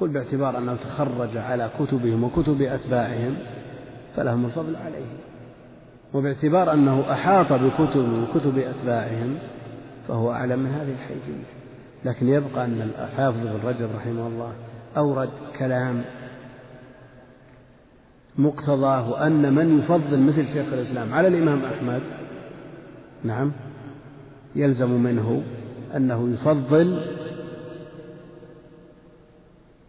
[0.00, 3.34] قل باعتبار أنه تخرج على كتبهم وكتب أتباعهم
[4.16, 5.18] فلهم الفضل عليهم.
[6.14, 9.38] وباعتبار أنه أحاط بكتب وكتب أتباعهم
[10.08, 11.44] فهو أعلم من هذه الحيثية.
[12.04, 14.52] لكن يبقى أن الحافظ بن رجب رحمه الله
[14.96, 16.02] أورد كلام
[18.38, 22.00] مقتضاه أن من يفضل مثل شيخ الإسلام على الإمام أحمد
[23.24, 23.52] نعم
[24.56, 25.42] يلزم منه
[25.96, 27.02] أنه يفضل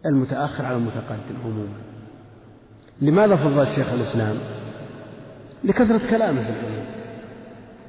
[0.06, 1.78] المتأخر على المتقدم عموما.
[3.00, 4.36] لماذا فضل شيخ الإسلام؟
[5.64, 6.84] لكثرة كلامه في العلم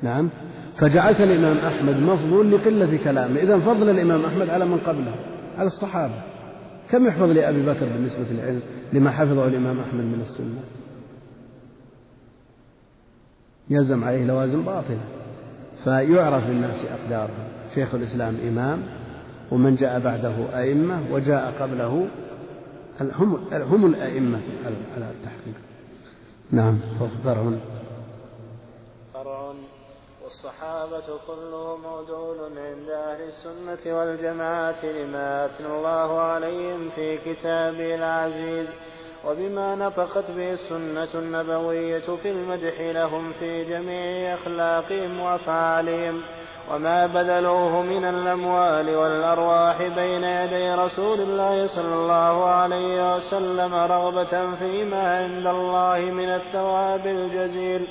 [0.03, 0.29] نعم.
[0.75, 3.39] فجعلت الإمام أحمد مفضول لقلة كلامه.
[3.39, 5.15] إذا فضل الإمام أحمد على من قبله
[5.57, 6.23] على الصحابة.
[6.91, 8.61] كم يحفظ لأبي بكر بالنسبة للعلم
[8.93, 10.63] لما حفظه الإمام أحمد من السنة؟
[13.69, 15.01] يلزم عليه لوازم باطلة.
[15.83, 18.79] فيعرف للناس أقدارهم شيخ الإسلام إمام
[19.53, 22.07] ومن جاء بعده أئمة وجاء قبله
[23.01, 24.41] هم هم الأئمة
[24.95, 25.55] على التحقيق؟
[26.51, 26.79] نعم
[27.23, 27.51] فرع
[29.13, 29.53] فرع
[30.23, 38.67] والصحابة كلهم عدول عند أهل السنة والجماعة لما أثنى الله عليهم في كتابه العزيز.
[39.25, 46.21] وبما نطقت به السنة النبوية في المدح لهم في جميع أخلاقهم وأفعالهم
[46.71, 55.17] وما بذلوه من الأموال والأرواح بين يدي رسول الله صلى الله عليه وسلم رغبة فيما
[55.17, 57.87] عند الله من الثواب الجزيل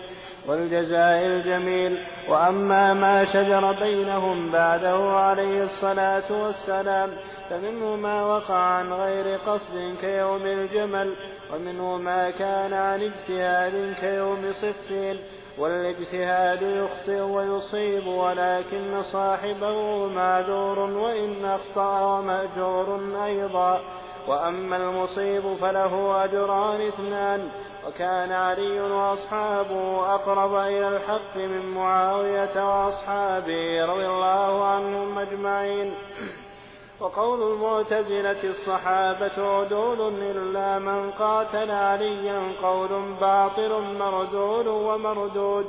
[0.48, 2.04] والجزاء الجميل.
[2.28, 7.10] وأما ما شجر بينهم بعده عليه الصلاة والسلام
[7.50, 11.16] فمنه ما وقع عن غير قصد كيوم الجمل
[11.54, 15.18] ومنه ما كان عن اجتهاد كيوم صفين.
[15.58, 23.80] والإجتهاد يخطئ ويصيب ولكن صاحبه معذور وإن أخطأ ومأجور أيضا.
[24.28, 27.48] وأما المصيب فله أجران اثنان
[27.86, 35.94] وكان علي وأصحابه أقرب إلى الحق من معاوية وأصحابه رضي الله عنهم أجمعين.
[37.00, 45.66] وقول المعتزلة الصحابة عدول إلا من قاتل عليا قول باطل مردود ومردود.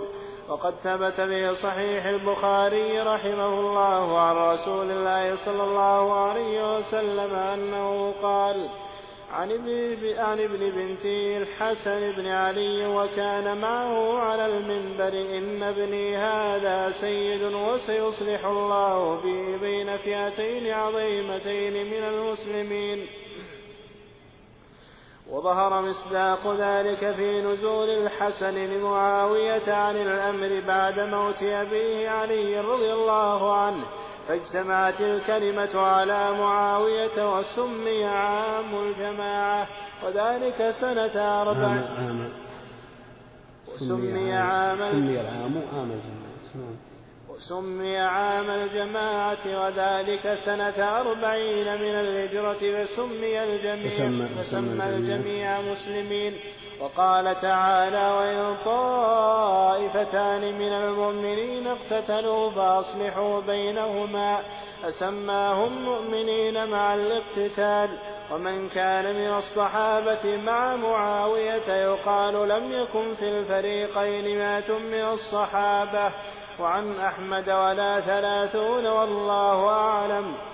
[0.50, 8.14] وقد ثبت في صحيح البخاري رحمه الله عن رسول الله صلى الله عليه وسلم أنه
[8.22, 8.70] قال
[9.34, 17.44] عن ابن ابن بنتي الحسن بن علي وكان معه على المنبر إن ابني هذا سيد
[17.44, 23.08] وسيصلح الله به بين فئتين عظيمتين من المسلمين.
[25.30, 33.54] وظهر مصداق ذلك في نزول الحسن لمعاوية عن الأمر بعد موت أبيه علي رضي الله
[33.54, 33.86] عنه.
[34.28, 39.68] فاجتمعت الكلمة على معاوية وسمي عام الجماعة
[40.06, 41.82] وذلك سنة أربع.
[43.68, 44.78] وسمي عام.
[44.78, 46.74] سمي العام عام الجماعة.
[47.30, 56.34] وسمي عام الجماعة وذلك سنة أربعين من الهجرة فسمي الجميع فسمى الجميع مسلمين.
[56.84, 64.44] وقال تعالى وإن طائفتان من المؤمنين اقتتلوا فأصلحوا بينهما
[64.84, 67.98] فسماهم مؤمنين مع الاقتتال
[68.32, 76.12] ومن كان من الصحابة مع معاوية يقال لم يكن في الفريقين مات من الصحابة
[76.60, 80.53] وعن أحمد ولا ثلاثون والله أعلم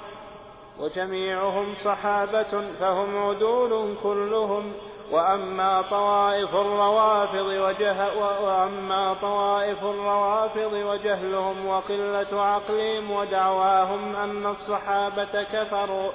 [0.79, 4.73] وجميعهم صحابة فهم عدول كلهم
[5.11, 16.11] وأما طوائف الروافض وجه وأما طوائف الروافض وجهلهم وقلة عقلهم ودعواهم أن الصحابة كفروا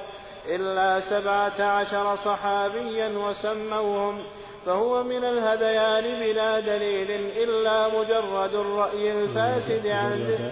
[0.46, 4.22] إلا سبعة عشر صحابيا وسموهم
[4.66, 10.50] فهو من الهذيان بلا دليل إلا مجرد الرأي الفاسد عن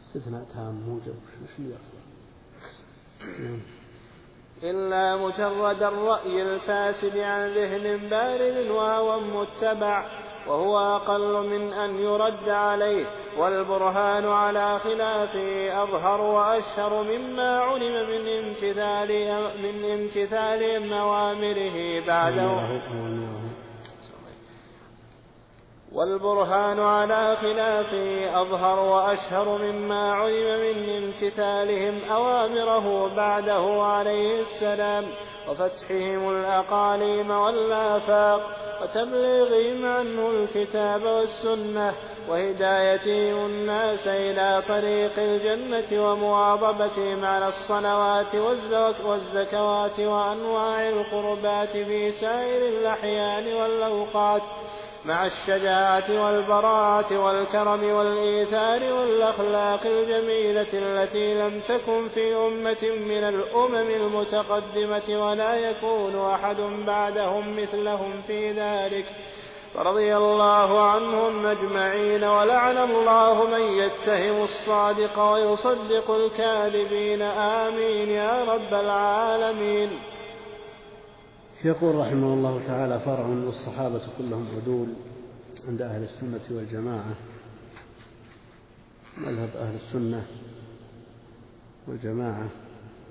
[0.00, 1.14] استثناء تام موجب.
[1.58, 1.76] اللي
[4.62, 10.04] إلا مجرد الرأي الفاسد عن ذهن بارد وهوى متبع
[10.48, 13.06] وهو أقل من أن يرد عليه
[13.38, 19.08] والبرهان على خلافه أظهر وأشهر مما علم من امتثال
[19.62, 23.39] من امتثال أوامره بعده.
[25.92, 35.04] والبرهان على خلافه أظهر وأشهر مما علم من امتثالهم أوامره بعده عليه السلام
[35.48, 38.40] وفتحهم الأقاليم والآفاق
[38.82, 41.92] وتبليغهم عنه الكتاب والسنة
[42.28, 48.34] وهدايتهم الناس إلى طريق الجنة ومواظبتهم على الصلوات
[49.04, 54.42] والزكوات وأنواع القربات في سائر الأحيان والأوقات
[55.04, 65.28] مع الشجاعة والبراعة والكرم والإيثار والأخلاق الجميلة التي لم تكن في أمة من الأمم المتقدمة
[65.28, 69.06] ولا يكون أحد بعدهم مثلهم في ذلك.
[69.74, 77.22] فرضي الله عنهم أجمعين ولعن الله من يتهم الصادق ويصدق الكاذبين.
[77.22, 80.09] آمين يا رب العالمين.
[81.64, 84.88] يقول رحمه الله تعالى فرع والصحابة كلهم عدول
[85.68, 87.14] عند أهل السنة والجماعة.
[89.18, 90.26] مذهب أهل السنة
[91.86, 92.48] والجماعة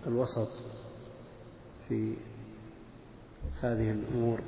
[0.08, 0.47] الوسط
[1.89, 2.14] في
[3.62, 4.41] هذه الأمور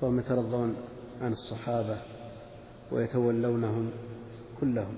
[0.00, 0.76] فهم يترضون
[1.20, 1.98] عن الصحابة
[2.92, 3.90] ويتولونهم
[4.60, 4.94] كلهم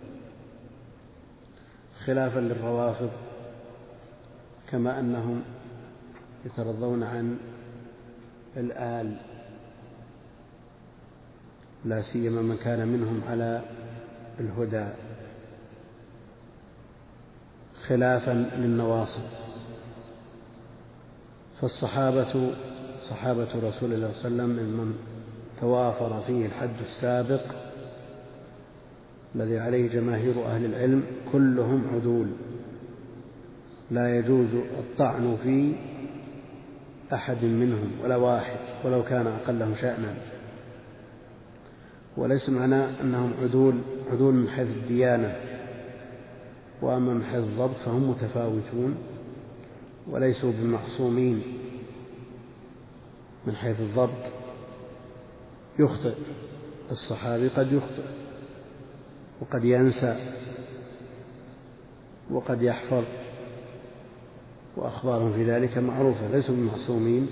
[2.04, 3.10] خلافا للروافض
[4.70, 5.42] كما أنهم
[6.44, 7.38] يترضون عن
[8.56, 9.16] الآل.
[11.84, 13.62] لا سيما من كان منهم على
[14.40, 14.88] الهدى.
[17.86, 19.22] خلافا للنواصب.
[21.60, 22.50] فالصحابة
[23.08, 24.94] صحابة رسول الله صلى الله عليه وسلم ممن
[25.60, 27.42] توافر فيه الحد السابق
[29.34, 32.26] الذي عليه جماهير أهل العلم كلهم عدول.
[33.90, 35.74] لا يجوز الطعن في
[37.12, 40.14] أحد منهم ولا واحد ولو كان أقلهم شأنا.
[42.16, 43.78] وليس معناه أنهم عدول
[44.10, 45.36] عدول من حيث الديانة.
[46.82, 48.96] وأما من حيث الضبط فهم متفاوتون
[50.10, 51.42] وليسوا بمعصومين.
[53.46, 54.32] من حيث الضبط
[55.78, 56.14] يخطئ
[56.90, 58.04] الصحابي قد يخطئ
[59.40, 60.16] وقد ينسى
[62.30, 63.04] وقد يحفظ.
[64.76, 67.26] وأخبارهم في ذلك معروفة ليسوا بمعصومين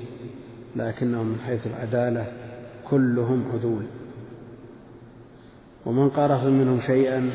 [0.76, 2.32] لكنهم من حيث العدالة
[2.90, 3.82] كلهم عدول.
[5.86, 7.30] ومن قارف منهم شيئا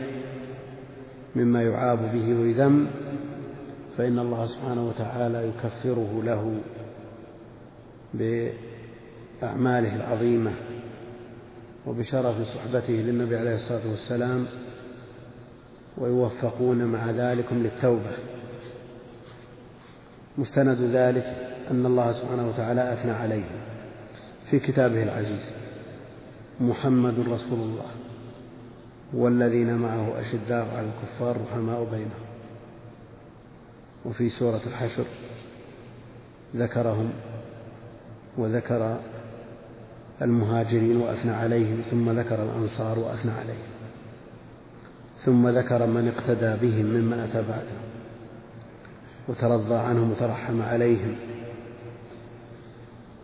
[1.35, 2.87] مما يعاب به ويذم
[3.97, 6.59] فإن الله سبحانه وتعالى يكفره له
[8.13, 10.51] بأعماله العظيمة
[11.87, 14.45] وبشرف صحبته للنبي عليه الصلاة والسلام
[15.97, 18.34] ويوفقون مع ذلكم للتوبة.
[20.37, 21.25] مستند ذلك
[21.71, 23.55] أن الله سبحانه وتعالى أثنى عليهم
[24.51, 25.51] في كتابه العزيز.
[26.59, 27.85] محمد رسول الله
[29.13, 32.25] والذين معه أشداء على الكفار رحماء بينهم.
[34.05, 35.05] وفي سورة الحشر
[36.55, 37.09] ذكرهم
[38.37, 38.99] وذكر
[40.21, 43.75] المهاجرين وأثنى عليهم ثم ذكر الأنصار وأثنى عليهم.
[45.19, 47.85] ثم ذكر من اقتدى بهم ممن أتى بعدهم
[49.27, 51.15] وترضى عنهم وترحم عليهم.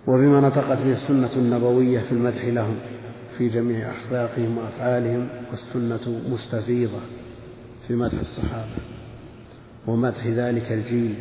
[0.07, 2.75] وبما نطقت به السنة النبوية في المدح لهم
[3.37, 6.99] في جميع أخلاقهم وأفعالهم والسنة مستفيضة
[7.87, 8.75] في مدح الصحابة
[9.87, 11.15] ومدح ذلك الجيل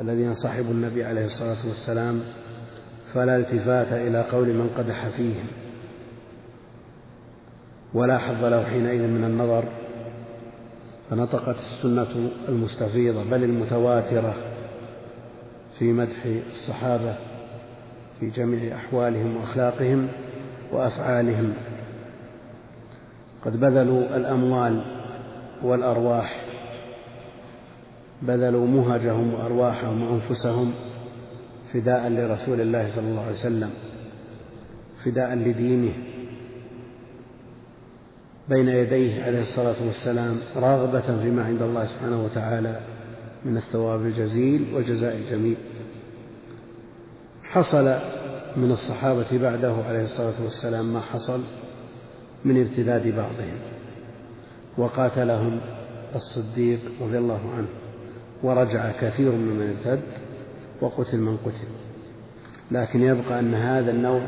[0.00, 2.20] الذين صحبوا النبي عليه الصلاة والسلام
[3.14, 5.46] فلا التفات إلى قول من قدح فيهم.
[7.94, 9.64] ولا حظ له حينئذ من النظر
[11.10, 14.34] فنطقت السنة المستفيضة بل المتواترة
[15.78, 17.14] في مدح الصحابة
[18.20, 20.08] في جميع أحوالهم وأخلاقهم
[20.72, 21.52] وأفعالهم.
[23.44, 24.82] قد بذلوا الأموال
[25.62, 26.44] والأرواح
[28.22, 30.72] بذلوا مهجهم وأرواحهم وأنفسهم
[31.72, 33.70] فداء لرسول الله صلى الله عليه وسلم
[35.04, 35.92] فداء لدينه.
[38.50, 42.80] بين يديه عليه الصلاة والسلام راغبة فيما عند الله سبحانه وتعالى
[43.44, 45.56] من الثواب الجزيل والجزاء الجميل
[47.42, 47.84] حصل
[48.56, 51.40] من الصحابة بعده عليه الصلاة والسلام ما حصل
[52.44, 53.58] من ارتداد بعضهم
[54.78, 55.60] وقاتلهم
[56.14, 57.68] الصديق رضي الله عنه
[58.42, 60.02] ورجع كثير ممن ارتد
[60.80, 61.68] وقتل من قتل.
[62.70, 64.22] لكن يبقى أن هذا النوع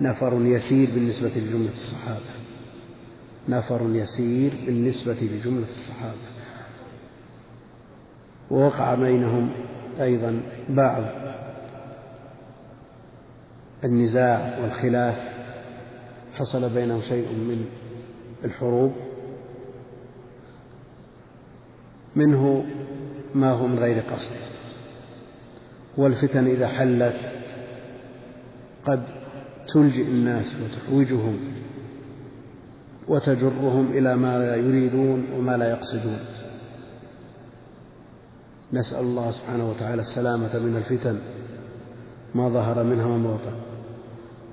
[0.00, 2.43] نفر يسير بالنسبة لجملة الصحابة.
[3.48, 6.18] نفر يسير بالنسبة لجملة الصحابة.
[8.50, 9.50] ووقع بينهم
[10.00, 11.02] أيضا بعض
[13.84, 15.34] النزاع والخلاف.
[16.34, 17.66] حصل بينهم شيء من
[18.44, 18.92] الحروب.
[22.16, 22.66] منه
[23.34, 24.32] ما هو من غير قصد.
[25.96, 27.32] والفتن إذا حلت
[28.86, 29.04] قد
[29.74, 31.38] تلجئ الناس وتحوجهم.
[33.08, 36.18] وتجرهم إلى ما لا يريدون وما لا يقصدون.
[38.72, 41.18] نسأل الله سبحانه وتعالى السلامة من الفتن
[42.34, 43.52] ما ظهر منها وما بطن.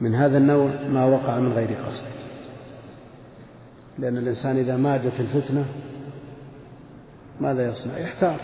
[0.02, 2.06] من هذا النوع ما وقع من غير قصد.
[4.00, 5.66] لأن الإنسان إذا ماجت الفتنة
[7.42, 8.40] ماذا يصنع؟ يحتار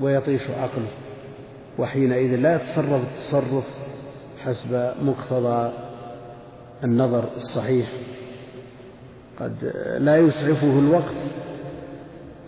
[0.00, 0.88] ويطيش عقله.
[1.78, 3.82] وحينئذ لا يتصرف التصرف
[4.44, 5.72] حسب مقتضى
[6.84, 7.88] النظر الصحيح.
[9.42, 11.16] قد لا يسعفه الوقت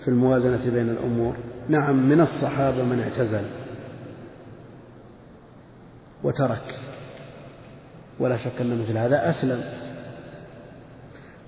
[0.00, 1.34] في الموازنة بين الأمور.
[1.68, 3.44] نعم من الصحابة من اعتزل
[6.22, 6.78] وترك
[8.18, 9.60] ولا شك أن مثل هذا أسلم.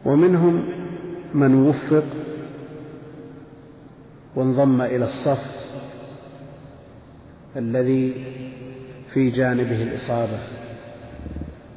[0.05, 0.65] ومنهم
[1.35, 2.05] من وفق
[4.35, 5.57] وانضم إلى الصف
[7.57, 8.25] الذي
[9.13, 10.39] في جانبه الإصابة.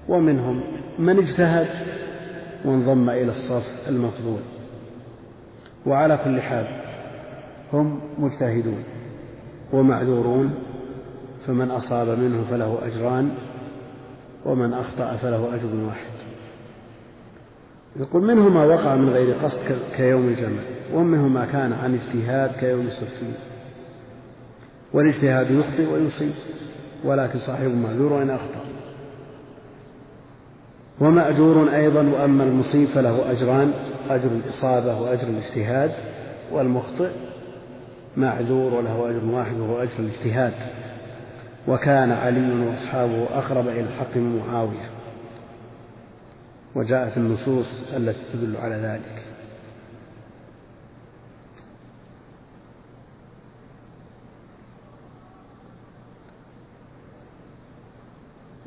[0.07, 0.61] ومنهم
[0.99, 1.98] من اجتهد
[2.65, 4.39] وانضم إلى الصف المفضول.
[5.85, 6.67] وعلى كل حال
[7.73, 8.83] هم مجتهدون
[9.73, 10.53] ومعذورون
[11.47, 13.31] فمن أصاب منهم فله أجران
[14.45, 16.11] ومن أخطأ فله أجر واحد.
[17.95, 19.59] يقول منه ما وقع من غير قصد
[19.95, 20.61] كيوم الجمع
[20.93, 23.33] ومنه ما كان عن اجتهاد كيوم الصفين
[24.93, 26.31] والاجتهاد يخطئ ويصيب
[27.03, 28.61] ولكن صاحب معذور وإن أخطأ.
[30.99, 33.73] ومأجور أيضا وأما المصيب فله أجران
[34.09, 35.91] أجر الإصابة وأجر الاجتهاد
[36.51, 37.09] والمخطئ
[38.17, 40.53] معذور وله أجر واحد وهو أجر الاجتهاد.
[41.67, 44.89] وكان علي وأصحابه أقرب إلى الحق من معاوية
[46.75, 49.28] وجاءت النصوص التي تدل على ذلك.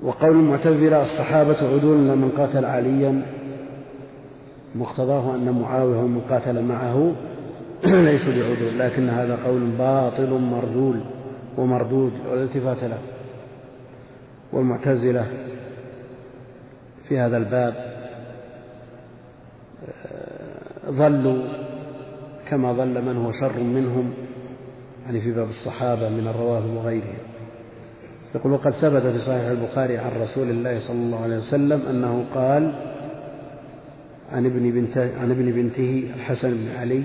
[0.02, 3.22] وقول المعتزلة الصحابة عدول من قاتل عليا
[4.74, 7.12] مقتضاه أن معاوية من قاتل معه
[7.84, 11.00] ليسوا بعدول لكن هذا قول باطل مرذول
[11.56, 12.98] ومردود ولا التفات له.
[14.52, 15.26] والمعتزلة
[17.08, 17.74] في هذا الباب
[19.88, 21.42] آه، ظلوا
[22.48, 24.12] كما ظل من هو شر منهم
[25.06, 27.31] يعني في باب الصحابة من الروافض وغيرهم.
[28.34, 32.72] يقول وقد ثبت في صحيح البخاري عن رسول الله صلى الله عليه وسلم أنه قال
[34.32, 37.02] عن ابن بنته, عن ابن بنته الحسن بن علي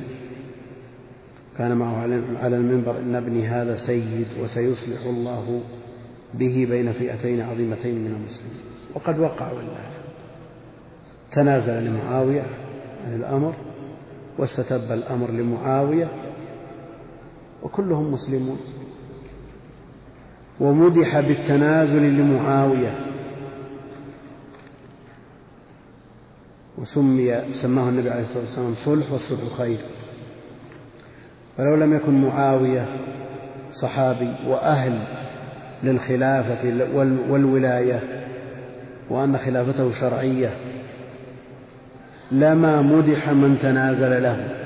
[1.58, 2.02] كان معه
[2.44, 5.62] على المنبر إن ابني هذا سيد وسيصلح الله
[6.34, 8.62] به بين فئتين عظيمتين من المسلمين.
[8.96, 9.90] وقد وقع والله
[11.32, 12.46] تنازل لمعاوية
[13.06, 13.54] عن الأمر
[14.38, 16.08] واستتب الأمر لمعاوية
[17.64, 18.58] وكلهم مسلمون.
[20.60, 23.08] ومدح بالتنازل لمعاوية.
[26.78, 29.78] وسمي سماه النبي عليه الصلاة والسلام صلح والصلح خير
[31.60, 32.86] ولو لم يكن معاوية
[33.72, 35.00] صحابي وأهل
[35.84, 36.88] للخلافة
[37.30, 38.00] والولاية
[39.10, 40.50] وأن خلافته شرعية
[42.32, 44.58] لما مدح من تنازل له.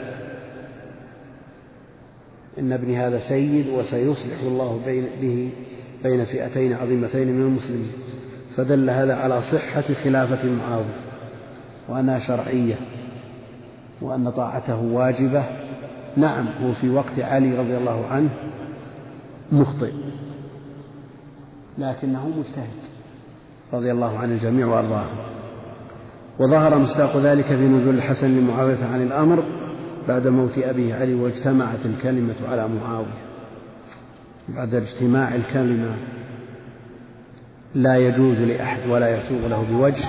[2.60, 4.82] إن ابني هذا سيد وسيصلح الله
[5.22, 5.50] به
[6.04, 7.92] بين فئتين عظيمتين من المسلمين
[8.56, 10.96] فدل هذا على صحة خلافة معاوية
[11.90, 12.76] وأنها شرعية
[14.02, 15.44] وأن طاعته واجبة.
[16.18, 18.30] نعم هو في وقت علي رضي الله عنه
[19.52, 19.92] مخطئ
[21.78, 22.82] لكنه مجتهد
[23.74, 25.06] رضي الله عن الجميع وأرضاه.
[26.40, 29.44] وظهر مصداق ذلك في نزول الحسن لمعاوية عن الأمر
[30.08, 33.31] بعد موت أبيه علي واجتمعت الكلمة على معاوية.
[34.50, 35.96] بعد اجتماع الكلمة
[37.76, 40.06] لا يجوز لأحد ولا يسوغ له بوجه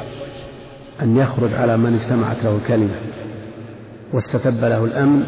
[1.03, 2.97] أن يخرج على من اجتمعت له الكلمة
[4.12, 5.22] واستتب له الأمن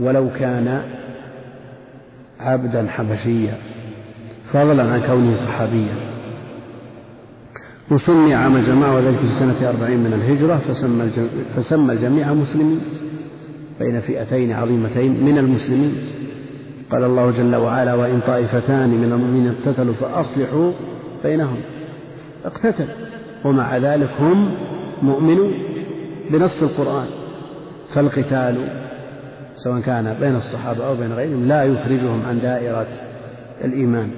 [0.00, 0.82] ولو كان
[2.40, 3.58] عبدا حبشيا
[4.44, 5.94] فضلا عن كونه صحابيا.
[7.90, 11.10] وسمي عام الجماعة وذلك في سنة أربعين من الهجرة فسمى,
[11.56, 12.80] فسمى الجميع مسلمين
[13.80, 15.94] بين فئتين عظيمتين من المسلمين.
[16.90, 20.70] قال الله جل وعلا وإن طائفتان من المؤمنين اقتتلوا فأصلحوا
[21.24, 21.56] بينهم.
[22.44, 22.86] اقتتل.
[23.44, 24.50] ومع ذلك هم
[25.02, 25.52] مؤمنون
[26.30, 27.06] بنص القرآن.
[27.94, 28.56] فالقتال
[29.56, 32.86] سواء كان بين الصحابة أو بين غيرهم لا يخرجهم عن دائرة
[33.64, 34.10] الإيمان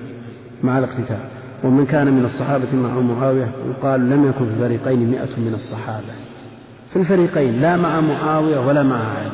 [0.62, 1.18] مع الاقتتال.
[1.64, 6.14] ومن كان من الصحابة مع معاوية يقال لم يكن في الفريقين مئة من الصحابة.
[6.90, 9.30] في الفريقين لا مع معاوية ولا مع علي.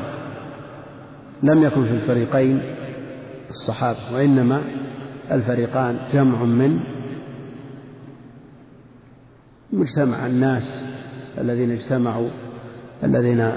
[1.42, 2.62] لم يكن في الفريقين
[3.52, 4.62] الصحابة وإنما
[5.30, 6.80] الفريقان جمع من
[9.72, 10.84] مجتمع الناس
[11.38, 12.28] الذين اجتمعوا
[13.04, 13.52] الذين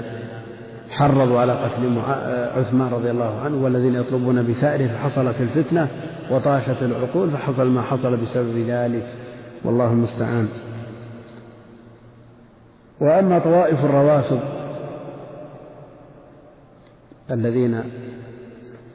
[0.90, 1.98] حرضوا على قتل
[2.58, 5.88] عثمان رضي الله عنه والذين يطلبون بثأره فحصلت الفتنة
[6.30, 9.06] وطاشت العقول فحصل ما حصل بسبب ذلك
[9.64, 10.48] والله المستعان.
[13.00, 14.40] وأما طوائف الروافض
[17.30, 17.82] الذين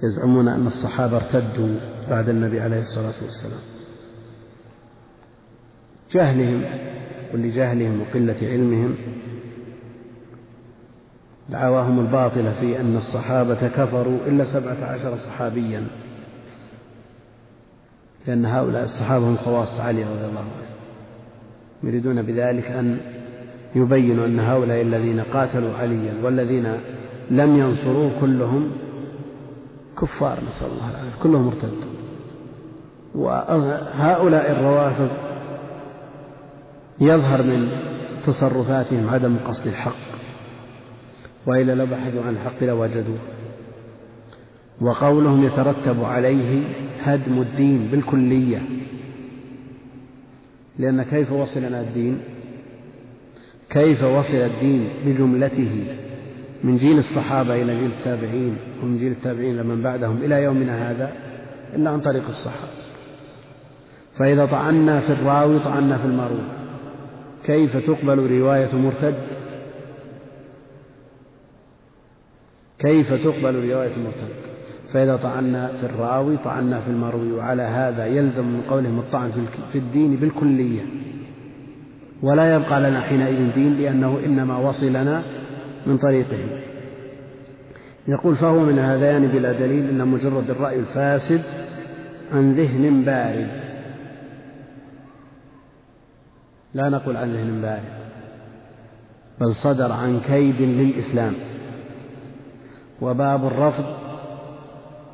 [0.03, 1.75] يزعمون أن الصحابة ارتدوا
[2.09, 3.59] بعد النبي عليه الصلاة والسلام.
[6.11, 6.63] جهلهم
[7.33, 8.95] ولجهلهم وقلة علمهم
[11.49, 15.87] دعواهم الباطلة في أن الصحابة كفروا إلا سبعة عشر صحابيا
[18.27, 20.71] لأن هؤلاء الصحابة هم خواص علي رضي الله عنه.
[21.83, 22.97] يريدون بذلك أن
[23.75, 26.77] يبينوا أن هؤلاء الذين قاتلوا عليا والذين
[27.31, 28.71] لم ينصروه كلهم
[30.01, 31.23] كفار نسأل الله العافية.
[31.23, 31.95] كلهم مرتدون
[33.15, 35.09] وهؤلاء الروافض
[36.99, 37.69] يظهر من
[38.25, 40.11] تصرفاتهم عدم قصد الحق
[41.45, 43.17] وإلا لو بحثوا عن الحق لوجدوه
[44.81, 46.63] وقولهم يترتب عليه
[47.03, 48.61] هدم الدين بالكلية
[50.79, 52.17] لأن كيف وصلنا الدين؟
[53.69, 55.85] كيف وصل الدين بجملته؟
[56.63, 61.11] من جيل الصحابة إلى جيل التابعين ومن جيل التابعين لمن بعدهم إلى يومنا هذا
[61.75, 62.71] إلا عن طريق الصحابة.
[64.17, 66.43] فإذا طعنا في الراوي طعنا في المروي.
[67.45, 69.15] كيف تقبل رواية مرتد؟
[72.79, 74.33] كيف تقبل رواية المرتد
[74.93, 79.31] فإذا طعنا في الراوي طعنا في المروي وعلى هذا يلزم من قولهم الطعن
[79.71, 80.81] في الدين بالكلية.
[82.23, 85.23] ولا يبقى لنا حينئذ دين لأنه إنما وصلنا
[85.85, 86.47] من طريقهم.
[88.07, 91.41] يقول فهو من هذان بلا دليل إن مجرد الرأي الفاسد
[92.33, 93.61] عن ذهن بارد.
[96.73, 98.01] لا نقول عن ذهن بارد
[99.41, 101.33] بل صدر عن كيد للإسلام.
[103.01, 103.85] وباب الرفض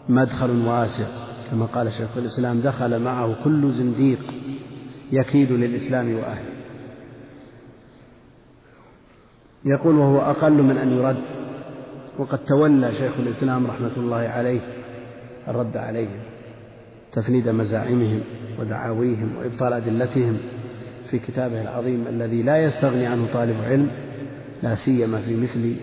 [0.09, 1.05] مدخل واسع
[1.51, 4.33] كما قال شيخ الإسلام دخل معه كل زنديق
[5.11, 6.56] يكيد للإسلام وأهله.
[9.67, 11.23] يقول وهو أقل من أن يرد
[12.17, 14.59] وقد تولى شيخ الإسلام رحمة الله عليه
[15.47, 16.19] الرد عليهم
[17.11, 18.21] تفنيد مزاعمهم
[18.59, 20.37] ودعاويهم وإبطال أدلتهم
[21.09, 23.89] في كتابه العظيم الذي لا يستغني عنه طالب علم
[24.63, 25.75] لا سيما في مثل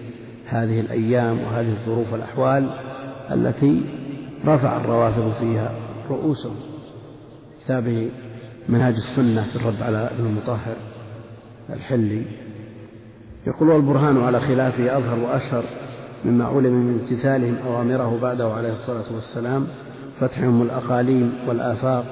[0.47, 2.71] هذه الأيام وهذه الظروف والأحوال
[3.31, 3.83] التي
[4.47, 5.75] رفع الروافض فيها
[6.11, 6.57] رؤوسهم.
[7.65, 8.11] كتابه
[8.69, 10.77] منهاج السنة في الرد على ابن المطهر
[11.71, 12.23] الحلي.
[13.47, 15.65] يقول والبرهان على خلافه أظهر وأشهر
[16.25, 19.67] مما علم من امتثالهم أوامره بعده عليه الصلاة والسلام
[20.21, 22.05] فتحهم الأقاليم والآفاق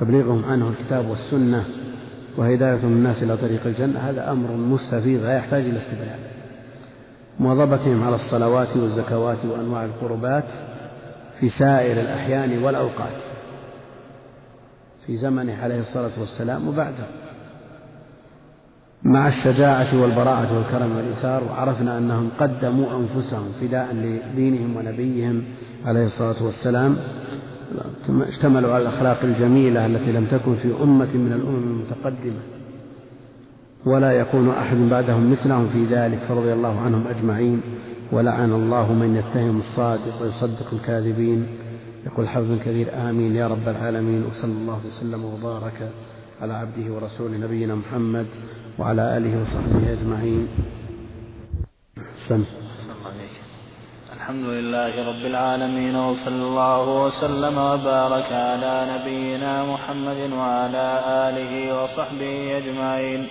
[0.00, 1.64] تبليغهم عنه الكتاب والسنة
[2.36, 3.98] وهداية الناس إلى طريق الجنة.
[3.98, 6.20] هذا أمر مستفيض لا يحتاج إلى استبعاد
[7.40, 10.44] مواظبتهم على الصلوات والزكوات وأنواع القربات
[11.40, 13.22] في سائر الأحيان والأوقات
[15.06, 17.21] في زمنه عليه الصلاة والسلام وبعده.
[19.04, 25.42] مع الشجاعة والبراعة والكرم والإيثار وعرفنا أنهم قدموا أنفسهم فداء لدينهم ونبيهم
[25.86, 26.96] عليه الصلاة والسلام.
[28.28, 32.40] اشتملوا على الأخلاق الجميلة التي لم تكن في أمة من الأمم المتقدمة
[33.86, 37.60] ولا يكون أحد بعدهم مثلهم في ذلك فرضي الله عنهم أجمعين.
[38.12, 41.46] ولعن الله من يتهم الصادق ويصدق الكاذبين.
[42.06, 45.90] يقول حفظ كبير آمين يا رب العالمين وصلى الله وسلم وبارك
[46.42, 48.26] على عبده ورسوله نبينا محمد
[48.78, 50.48] وعلى آله وصحبه أجمعين.
[52.28, 52.44] سم.
[54.16, 60.86] الحمد لله رب العالمين وصلى الله وسلم وبارك على نبينا محمد وعلى
[61.28, 63.28] آله وصحبه أجمعين.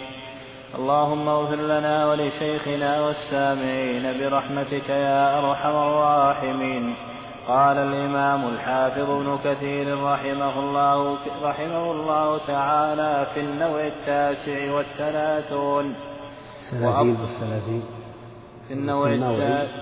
[0.75, 7.10] اللهم اغفر لنا ولشيخنا والسامعين برحمتك يا أرحم الراحمين.
[7.47, 15.95] قال الإمام الحافظ ابن كثير رحمه الله رحمه الله تعالى في النوع التاسع والثلاثون.
[16.71, 17.83] ثلاثين والثلاثين.
[18.67, 19.07] في النوع,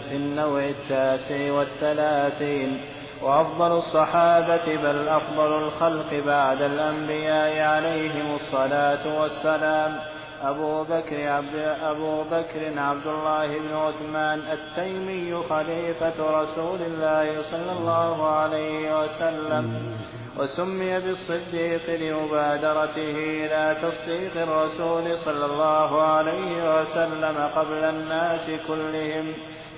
[0.09, 2.85] في النوع التاسع والثلاثين.
[3.23, 9.99] وأفضل الصحابة بل أفضل الخلق بعد الأنبياء عليهم الصلاة والسلام.
[10.41, 18.27] أبو بكر عبد أبو بكر عبد الله بن عثمان التيمي خليفة رسول الله صلى الله
[18.27, 19.95] عليه وسلم
[20.37, 29.33] وسمي بالصديق لمبادرته إلى تصديق الرسول صلى الله عليه وسلم قبل الناس كلهم.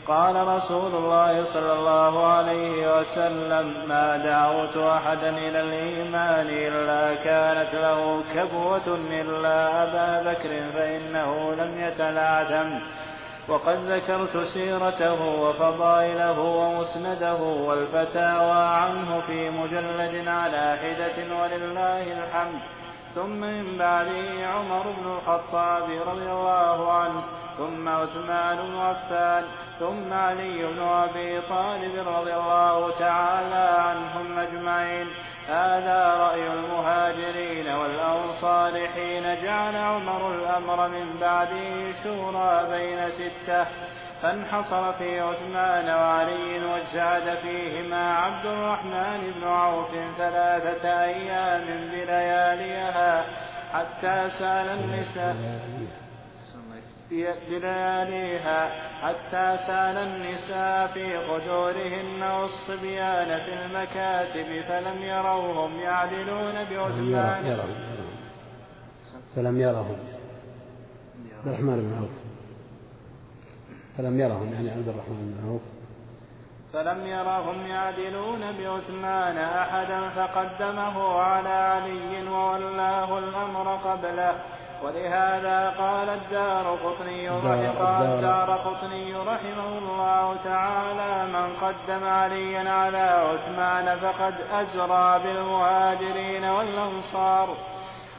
[0.08, 8.24] قال رسول الله صلى الله عليه وسلم ما دعوت أحدا إلى الإيمان إلا كانت له
[8.36, 12.86] كبوة إلا أبا بكر فإنه لم يتلعثم
[13.48, 22.62] وقد ذكرت سيرته وفضائله ومسنده والفتاوى عنه في مجلد على حدة ولله الحمد.
[23.16, 27.24] ثم من بعده عمر بن الخطاب رضي الله عنه
[27.58, 29.44] ثم عثمان بن عفان
[29.82, 35.08] ثم علي بن أبي طالب رضي الله تعالى عنهم أجمعين.
[35.48, 43.66] هذا رأي المهاجرين والأنصار حين جعل عمر الأمر من بعده شورى بين ستة.
[44.22, 53.24] فانحصر في عثمان وعلي واجتهد فيهما عبد الرحمن بن عوف ثلاثة أيام بلياليها
[53.74, 55.36] حتى سأل النساء.
[57.50, 58.70] بلياليها
[59.02, 67.60] حتى سال النساء في قدورهن والصبيان في المكاتب فلم يروهم يعدلون بعثمان
[69.36, 69.98] فلم يرهم.
[71.38, 72.10] عبد الرحمن بن عوف.
[73.98, 75.62] فلم يرهم يعني عبد الرحمن بن عوف.
[76.74, 84.36] فلم يرهم يعدلون بعثمان أحدا فقدمه على علي وولاه الأمر قبله.
[84.84, 94.00] ولهذا قال الدار قطني رحمه الدار قطني رحمه الله تعالى من قدم عليا على عثمان
[94.00, 97.50] فقد أزرى بالمهاجرين والأنصار.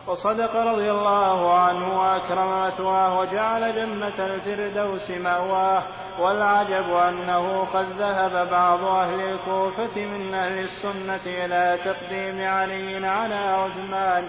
[0.06, 5.82] وصدق رضي الله عنه وأكرم مثواه وجعل جنة الفردوس مأواه.
[6.20, 14.28] والعجب أنه قد ذهب بعض أهل الكوفة من أهل السنة إلى تقديم علي على عثمان.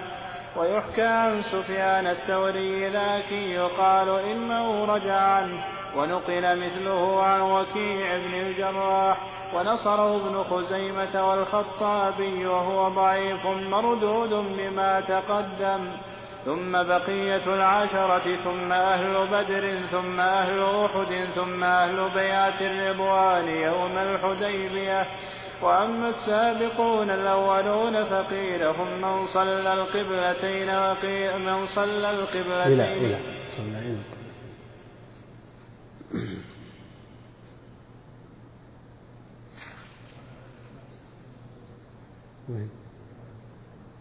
[0.57, 5.63] ويحكى عن سفيان الثوري لكن يقال إنه رجع عنه
[5.95, 9.17] ونقل مثله عن وكيع بن الجراح
[9.55, 15.97] ونصره ابن خزيمة والخطابي وهو ضعيف مردود بما تقدم.
[16.45, 25.07] ثم بقية العشرة ثم أهل بدر ثم أهل أحد ثم أهل بيعة الرضوان يوم الحديبية.
[25.63, 32.73] وأما السابقون الأولون فقيل هم من صلى القبلتين وقيل من صلى القبلتين.
[32.73, 33.19] إلى إلى
[33.57, 34.03] صلى إلى.
[42.49, 42.69] وين؟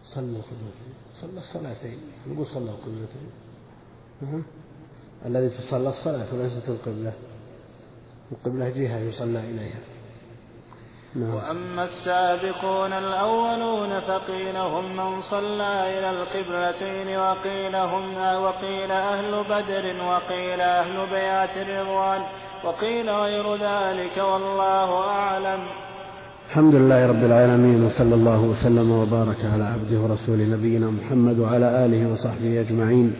[0.03, 0.93] صلى القبلتين.
[1.13, 1.99] صلى الصلاتين.
[2.27, 3.31] نقول صلى القبلتين.
[5.25, 7.13] الذي تصلى الصلاة وليست القبلة.
[8.31, 9.92] القبلة جهة يصلى إليها.
[11.15, 11.33] نعم.
[11.33, 20.61] وأما السابقون الأولون فقيل هم من صلى إلى القبلتين وقيل هم وقيل أهل بدر وقيل
[20.61, 22.21] أهل بيات الرضوان
[22.65, 25.59] وقيل غير ذلك والله أعلم
[26.49, 32.11] الحمد لله رب العالمين وصلى الله وسلم وبارك على عبده ورسوله نبينا محمد وعلى آله
[32.11, 33.13] وصحبه أجمعين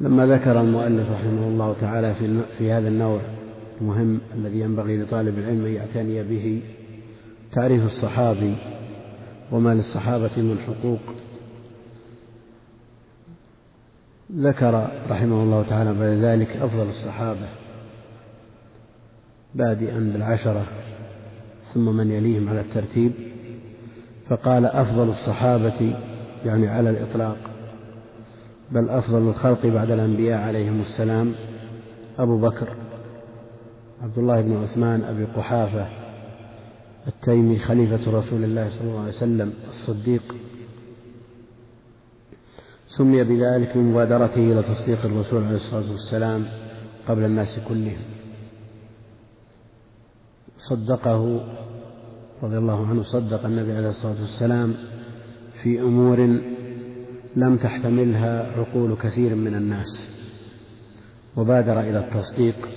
[0.00, 3.20] لما ذكر المؤلف رحمه الله تعالى في, في هذا النوع
[3.80, 6.62] المهم الذي ينبغي لطالب العلم أن يعتني به
[7.52, 8.54] تعريف الصحابي
[9.52, 11.00] وما للصحابة من حقوق.
[14.32, 17.48] ذكر رحمه الله تعالى بعد ذلك أفضل الصحابة
[19.54, 20.64] بادئا بالعشرة
[21.74, 23.12] ثم من يليهم على الترتيب
[24.28, 25.96] فقال أفضل الصحابة
[26.44, 27.36] يعني على الإطلاق
[28.70, 31.34] بل أفضل الخلق بعد الأنبياء عليهم السلام
[32.18, 32.83] أبو بكر.
[34.02, 35.88] عبد الله بن عثمان أبي قحافة
[37.06, 40.34] التيمي خليفة رسول الله صلى الله عليه وسلم الصديق.
[42.86, 46.46] سمي بذلك من مبادرته إلى تصديق الرسول عليه الصلاة والسلام
[47.08, 48.04] قبل الناس كلهم.
[50.58, 51.46] صدقه
[52.42, 54.74] رضي الله عنه صدق النبي عليه الصلاة والسلام
[55.62, 56.40] في أمور
[57.36, 60.08] لم تحتملها عقول كثير من الناس.
[61.36, 62.68] وبادر إلى التصديق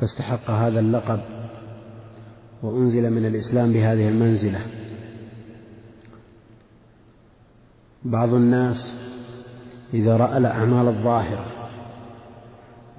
[0.00, 1.20] فاستحق هذا اللقب
[2.62, 4.60] وأنزل من الإسلام بهذه المنزلة.
[8.04, 8.96] بعض الناس
[9.94, 11.46] إذا رأى الأعمال الظاهرة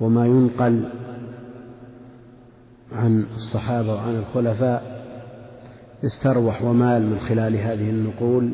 [0.01, 0.89] وما ينقل
[2.91, 4.95] عن الصحابة وعن الخلفاء
[6.05, 8.51] استروح ومال من خلال هذه النقول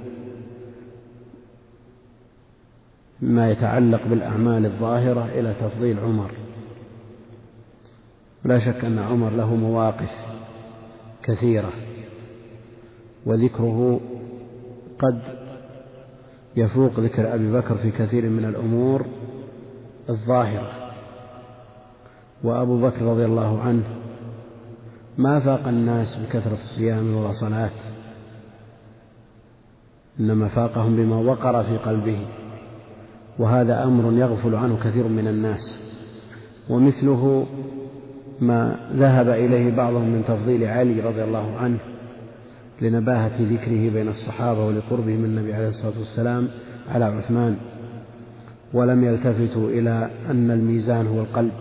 [3.22, 6.32] ما يتعلق بالأعمال الظاهرة إلى تفضيل عمر.
[8.44, 10.26] لا شك أن عمر له مواقف
[11.24, 11.70] كثيرة
[13.26, 14.00] وذكره
[15.00, 15.22] قد
[16.56, 19.06] يفوق ذكر أبي بكر في كثير من الأمور
[20.10, 20.82] الظاهرة.
[22.44, 23.84] وأبو بكر رضي الله عنه
[25.18, 27.72] ما فاق الناس بكثرة الصيام والصلاة
[30.20, 32.28] إنما فاقهم بما وقر في قلبه
[33.40, 35.80] وهذا أمر يغفل عنه كثير من الناس
[36.70, 37.46] ومثله
[38.42, 41.80] ما ذهب إليه بعضهم من تفضيل علي رضي الله عنه
[42.82, 46.48] لنباهة ذكره بين الصحابة ولقربه من النبي عليه الصلاة والسلام
[46.92, 47.58] على عثمان.
[48.74, 51.52] ولم يلتفتوا إلى أن الميزان هو القلب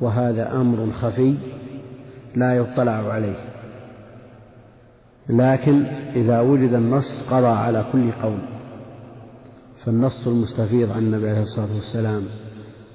[0.00, 1.34] وهذا أمر خفي
[2.36, 3.36] لا يطلع عليه.
[5.28, 5.82] لكن
[6.16, 8.38] إذا وجد النص قضى على كل قول
[9.84, 12.22] فالنص المستفيض عن النبي عليه الصلاة والسلام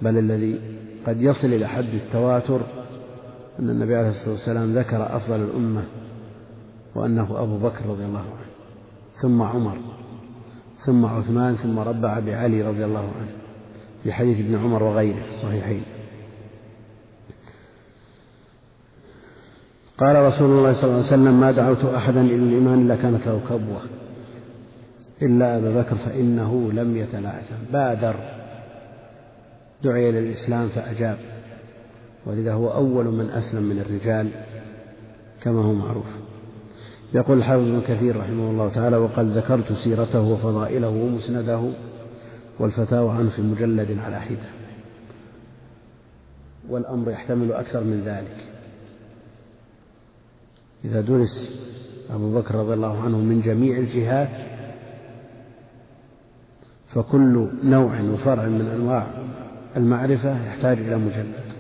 [0.02, 0.60] بل الذي
[1.08, 2.62] قد يصل إلى حد التواتر
[3.60, 5.84] أن النبي عليه الصلاة والسلام ذكر أفضل الأمة
[6.96, 8.50] وأنه أبو بكر رضي الله عنه
[9.16, 9.78] ثم عمر
[10.80, 13.32] ثم عثمان ثم ربع بعلي رضي الله عنه
[14.04, 15.84] في حديث ابن عمر وغيره في الصحيحين.
[19.98, 23.42] قال رسول الله صلى الله عليه وسلم ما دعوت أحدا إلى الإيمان إلا كانت له
[23.50, 23.82] كبوة
[25.22, 28.16] إلا أبا بكر فإنه لم يتلعثم بادر.
[29.84, 31.18] دعي إلى الإسلام فأجاب.
[32.26, 34.30] ولذا هو أول من أسلم من الرجال
[35.42, 36.08] كما هو معروف.
[37.14, 41.62] يقول الحافظ ابن كثير رحمه الله تعالى وقد ذكرت سيرته وفضائله ومسنده
[42.60, 44.50] والفتاوى عنه في مجلد على حدة.
[46.70, 48.46] والأمر يحتمل أكثر من ذلك.
[50.86, 51.60] إذا درس
[52.10, 54.30] أبو بكر رضي الله عنه من جميع الجهات
[56.88, 59.08] فكل نوع وفرع من أنواع
[59.78, 61.60] المعرفة يحتاج إلى مجلد.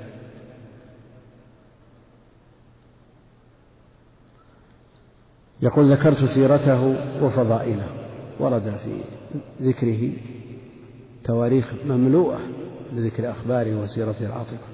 [5.62, 7.88] يقول ذكرت سيرته وفضائله
[8.40, 9.02] ورد في
[9.62, 10.12] ذكره
[11.24, 12.40] تواريخ مملوءة
[12.94, 14.68] لذكر أخباره وسيرته العاطفة.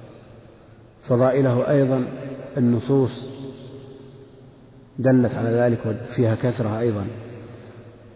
[1.02, 2.06] فضائله أيضا
[2.56, 3.28] النصوص
[4.98, 7.06] دلت على ذلك وفيها كثرة أيضا.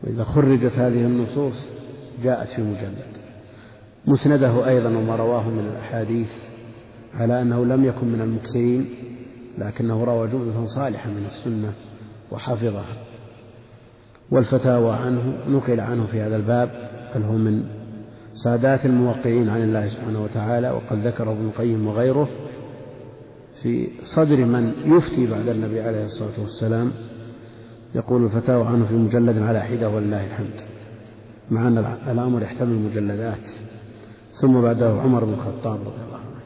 [0.02, 1.68] وإذا خرجت هذه النصوص
[2.22, 3.19] جاءت في مجلد.
[4.06, 6.32] مسنده أيضا وما رواه من الأحاديث
[7.14, 8.88] على أنه لم يكن من المكثرين
[9.58, 11.72] لكنه روى جملة صالحة من السنة
[12.30, 12.84] وحفظها.
[14.30, 17.64] والفتاوى عنه نقل عنه في هذا الباب بل هو من
[18.34, 22.28] سادات الموقعين عن الله سبحانه وتعالى وقد ذكره ابن القيم وغيره
[23.62, 26.92] في صدر من يفتي بعد النبي عليه الصلاة والسلام.
[27.94, 30.60] يقول الفتاوى عنه في مجلد على حدة ولله الحمد
[31.50, 31.78] مع أن
[32.10, 33.50] الأمر يحتمل مجلدات.
[34.40, 36.40] ثم بعده عمر بن الخطاب رضي الله عنه.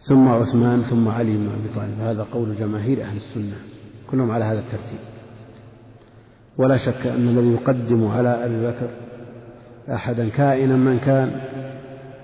[0.00, 2.00] ثم عثمان ثم علي بن أبي طالب.
[2.00, 3.56] هذا قول جماهير أهل السنة
[4.10, 4.98] كلهم على هذا الترتيب.
[6.58, 8.88] ولا شك أن الذي يقدم على أبي بكر
[9.94, 11.40] أحدا كائنا من كان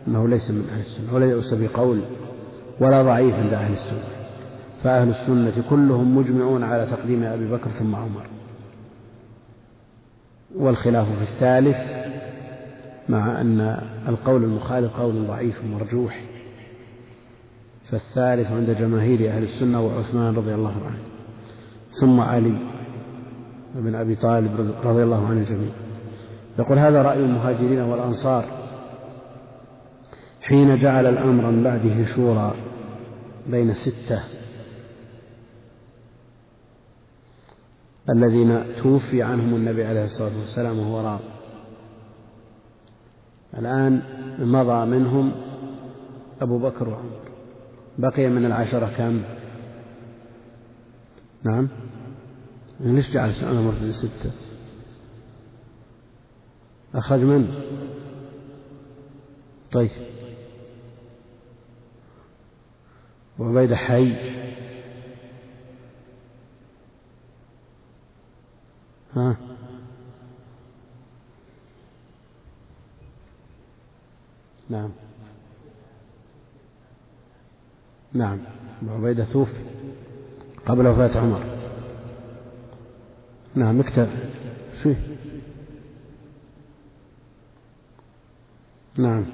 [0.08, 2.00] أنه ليس من أهل السنة ولا يؤس بقول
[2.80, 4.04] ولا ضعيف عند أهل السنة.
[4.82, 8.26] فأهل السنة كلهم مجمعون على تقديم أبي بكر ثم عمر.
[10.56, 12.02] والخلاف في الثالث
[13.08, 16.24] مع أن القول المخالف قول ضعيف مرجوح.
[17.84, 20.98] فالثالث عند جماهير أهل السنة وعثمان رضي الله عنه.
[21.90, 22.56] ثم علي
[23.74, 25.72] بن أبي طالب رضي الله عن الجميع
[26.58, 28.44] يقول هذا رأي المهاجرين والأنصار.
[30.42, 32.54] حين جعل الأمر من بعده شورى
[33.46, 34.20] بين الستة
[38.10, 41.20] الذين توفي عنهم النبي عليه الصلاة والسلام وهو راض
[43.58, 44.02] الآن
[44.38, 45.32] مضى منهم
[46.40, 47.22] أبو بكر وعمر.
[47.98, 49.22] بقي من العشرة كم؟
[51.42, 51.68] نعم.
[52.80, 54.32] ليش جعل الأمر في الستة
[56.94, 57.54] أخرج من؟
[59.72, 59.90] طيب.
[63.38, 64.14] وعبيدة حي.
[69.16, 69.36] ها؟
[74.72, 74.90] نعم.
[78.12, 78.38] نعم.
[78.82, 79.64] أبو عبيدة توفي
[80.66, 81.44] قبل وفاة عمر.
[83.54, 84.08] نعم اكتب.
[84.82, 84.94] شو؟
[88.98, 89.24] نعم.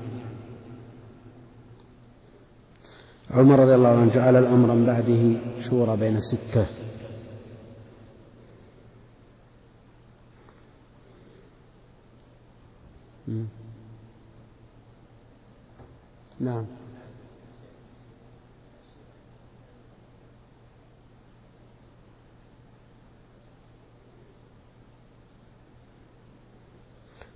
[3.31, 6.66] عمر رضي الله عنه جعل الأمر من بعده شورى بين الستة
[16.40, 16.65] نعم.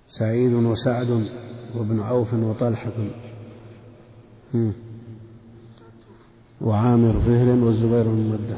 [0.07, 1.09] سعيد وسعد
[1.75, 2.91] وابن عوف وطلحة.
[6.61, 8.57] وعامر فهر والزبير بن مدة.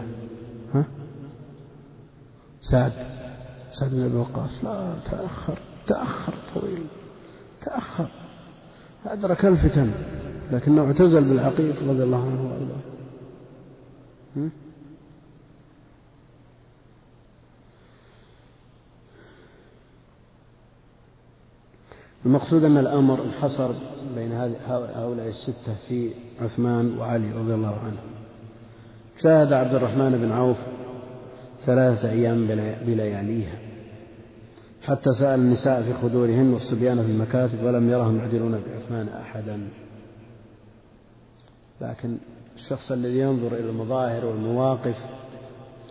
[0.73, 0.85] ها؟
[2.61, 2.91] سعد.
[3.71, 4.63] سعد بن أبي وقاص.
[4.63, 6.87] لا تأخر تأخر طويل.
[7.61, 8.07] تأخر.
[9.05, 9.91] أدرك الفتن.
[10.51, 12.95] لكنه اعتزل بالعقيق رضي الله عنه وأرضاه.
[22.25, 23.71] المقصود أن الأمر انحصر
[24.15, 24.31] بين
[24.67, 26.11] هؤلاء الستة في
[26.41, 28.15] عثمان وعلي رضي الله عنهم
[29.17, 30.57] شاهد عبد الرحمن بن عوف
[31.61, 32.47] ثلاثة أيام
[32.85, 33.59] بلياليها.
[34.81, 39.67] حتى سأل النساء في خدورهن والصبيان في المكاتب ولم يرهم يعدلون بعثمان أحدا.
[41.81, 42.17] لكن
[42.55, 45.05] الشخص الذي ينظر إلى المظاهر والمواقف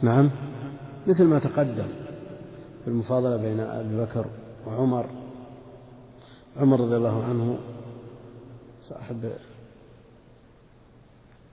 [0.02, 0.30] نعم.
[1.06, 1.88] مثل ما تقدم
[2.84, 4.26] في المفاضلة بين أبي بكر
[4.66, 5.06] وعمر.
[6.56, 7.58] عمر رضي الله عنه
[8.88, 9.32] صاحب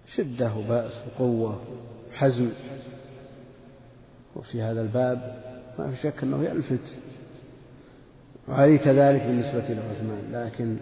[0.07, 1.59] شدة وبأس وقوة
[2.11, 2.49] وحزم.
[4.35, 5.43] وفي هذا الباب
[5.79, 6.93] ما في شك أنه يلفت.
[8.49, 10.77] وعلي كذلك بالنسبة لعثمان لكن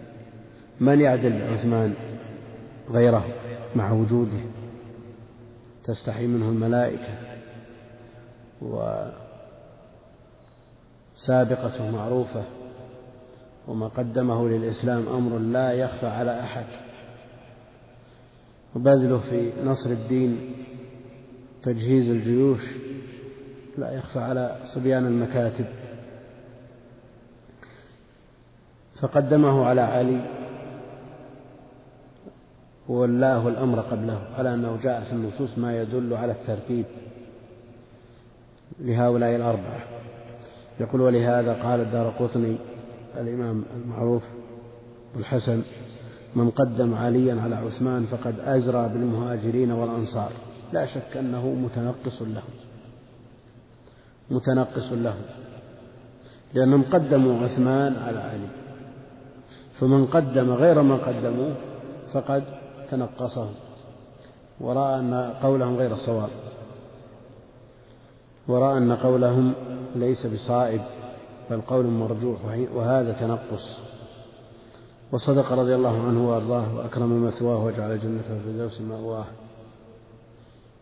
[0.80, 1.94] من يعدل بعثمان
[2.90, 3.39] غيره؟
[3.76, 4.40] مع وجوده.
[5.84, 7.18] تستحي منه الملائكة.
[11.16, 12.44] وسابقته معروفة.
[13.68, 16.66] وما قدمه للإسلام أمر لا يخفى على أحد.
[18.74, 20.54] وبذله في نصر الدين
[21.62, 22.66] تجهيز الجيوش
[23.78, 25.66] لا يخفى على صبيان المكاتب.
[29.00, 30.39] فقدمه على علي.
[32.90, 36.84] وولاه الأمر قبله على أنه جاء في النصوص ما يدل على الترتيب
[38.80, 39.80] لهؤلاء الأربعة.
[40.80, 42.56] يقول ولهذا قال الدار قطني
[43.16, 44.22] الإمام المعروف
[45.16, 45.62] الحسن
[46.36, 50.30] من قدم عليا على عثمان فقد أزرى بالمهاجرين والأنصار.
[50.72, 52.54] لا شك أنه متنقص لهم
[54.30, 55.14] متنقص له.
[56.54, 58.48] لأنهم قدموا عثمان على علي
[59.80, 61.54] فمن قدم غير ما قدموه
[62.12, 62.59] فقد
[62.90, 63.52] تنقصهم
[64.60, 66.30] ورأى أن قولهم غير صواب
[68.48, 69.52] ورأى أن قولهم
[69.96, 70.80] ليس بصائب
[71.50, 72.38] بل قول مرجوح
[72.74, 73.80] وهذا تنقص.
[75.12, 79.24] وصدق رضي الله عنه وأرضاه وأكرم مثواه وجعل جنته في الفردوس مأواه.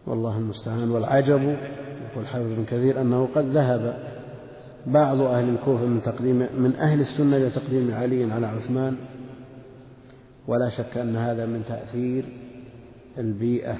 [0.06, 0.90] والله المستعان.
[0.90, 1.56] والعجب
[2.12, 3.98] يقول حافظ بن كثير أنه قد ذهب
[4.86, 8.96] بعض أهل الكوفة من تقديم من أهل السنة إلى تقديم علي على عثمان
[10.48, 12.24] ولا شك أن هذا من تأثير
[13.18, 13.78] البيئة.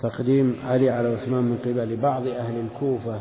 [0.00, 3.20] تقديم علي على عثمان من قبل بعض أهل الكوفة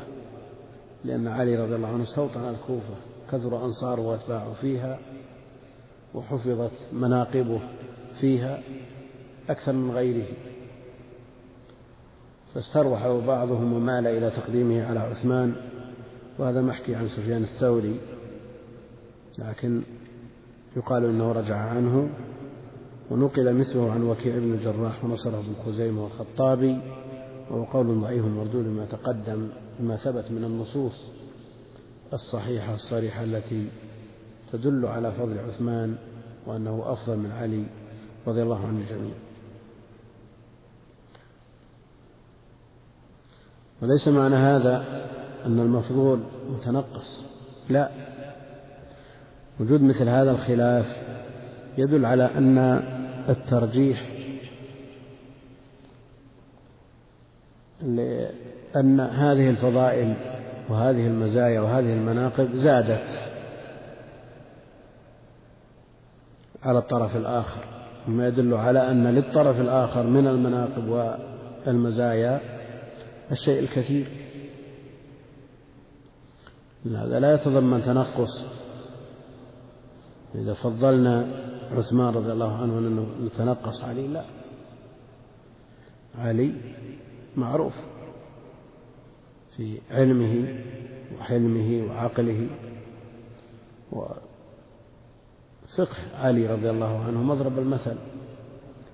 [1.06, 2.94] لأن علي رضي الله عنه استوطن الكوفة
[3.32, 5.00] كثر أنصاره وأتباعه فيها
[6.14, 7.60] وحفظت مناقبه
[8.20, 8.60] فيها
[9.50, 10.28] أكثر من غيره.
[12.54, 15.56] فاستروح بعضهم ومال إلى تقديمه على عثمان
[16.40, 18.00] وهذا محكي عن سفيان الثوري.
[19.38, 19.82] لكن
[20.76, 22.10] يقال إنه رجع عنه
[23.12, 26.80] ونقل مثله عن وكيع بن الجراح ونصره بن خزيمة والخطابي
[27.50, 29.50] وهو قول ضعيف مردود ما تقدم
[29.80, 31.10] بما ثبت من النصوص
[32.14, 33.70] الصحيحة الصريحة التي
[34.52, 35.96] تدل على فضل عثمان
[36.48, 37.66] وأنه أفضل من علي
[38.28, 39.14] رضي الله عن الجميع
[43.82, 45.08] وليس معنى هذا
[45.46, 46.20] أن المفضول
[46.50, 47.24] متنقص
[47.70, 48.13] لا.
[49.60, 51.04] وجود مثل هذا الخلاف
[51.78, 52.58] يدل على أن
[53.30, 54.10] الترجيح
[57.82, 60.14] لأن هذه الفضائل
[60.70, 63.08] وهذه المزايا وهذه المناقب زادت
[66.64, 67.64] على الطرف الآخر
[68.08, 70.88] مما يدل على أن للطرف الآخر من المناقب
[71.68, 72.40] والمزايا
[73.32, 74.08] الشيء الكثير.
[76.86, 78.44] هذا لا يتضمن تنقص
[80.36, 81.28] إذا فضلنا
[81.72, 84.24] عثمان رضي الله عنه أنه نتنقص علي لا.
[86.16, 86.54] علي
[87.36, 87.74] معروف
[89.58, 90.56] في علمه
[91.20, 92.48] وحلمه وعقله
[93.92, 94.18] وفقه
[96.20, 97.98] علي رضي الله عنه مضرب المثل.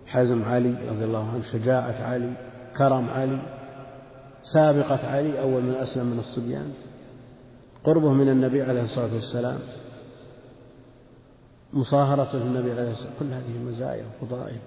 [0.06, 2.34] حزم علي رضي الله عنه شجاعة علي
[2.78, 3.40] كرم علي
[4.44, 6.74] سابقة علي أول من أسلم من الصبيان.
[7.84, 9.60] قربه من النبي عليه الصلاة والسلام.
[11.74, 13.14] مصاهرته للنبي عليه الصلاة والسلام.
[13.20, 14.60] كل هذه مزايا وفضائل.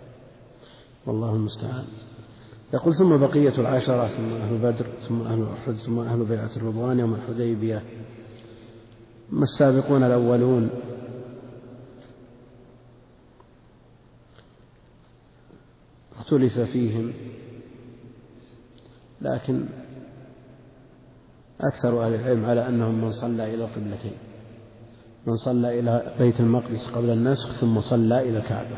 [1.06, 1.84] والله المستعان.
[2.74, 7.14] يقول ثم بقية العشرة ثم أهل بدر ثم أهل أحد ثم أهل بيعة الرضوان يوم
[7.14, 7.82] الحديبية.
[9.30, 10.70] ما السابقون الأولون؟
[16.18, 17.12] اختلف فيهم.
[19.20, 19.66] لكن
[21.60, 24.31] أكثر أهل العلم على أنهم من صلى إلى القبلتين
[25.27, 28.77] من صلى إلى بيت المقدس قبل النسخ ثم صلى إلى الكعبة.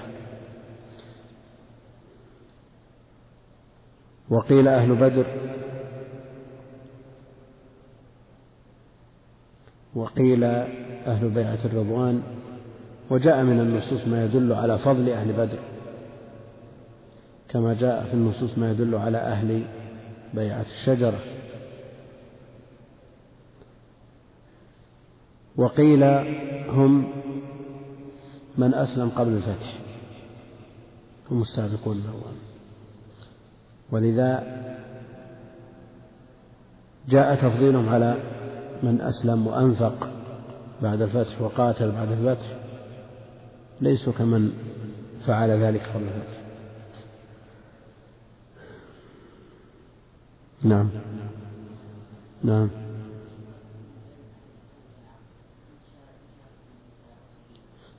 [4.31, 5.27] وقيل أهل بدر
[9.95, 12.23] وقيل أهل بيعة الرضوان
[13.11, 15.59] وجاء من النصوص ما يدل على فضل أهل بدر
[17.49, 19.65] كما جاء في النصوص ما يدل على أهل
[20.35, 21.19] بيعة الشجرة.
[25.57, 26.05] وقيل
[26.69, 27.05] هم
[28.59, 29.79] من أسلم قبل الفتح
[31.31, 32.35] هم السابقون الأول.
[33.91, 34.45] ولذا
[37.09, 38.17] جاء تفضيلهم على
[38.83, 40.09] من أسلم وأنفق
[40.83, 42.57] بعد الفتح وقاتل بعد الفتح
[43.81, 44.53] ليسوا كمن
[45.27, 46.45] فعل ذلك قبل الفتح.
[50.63, 50.91] نعم.
[52.43, 52.84] نعم.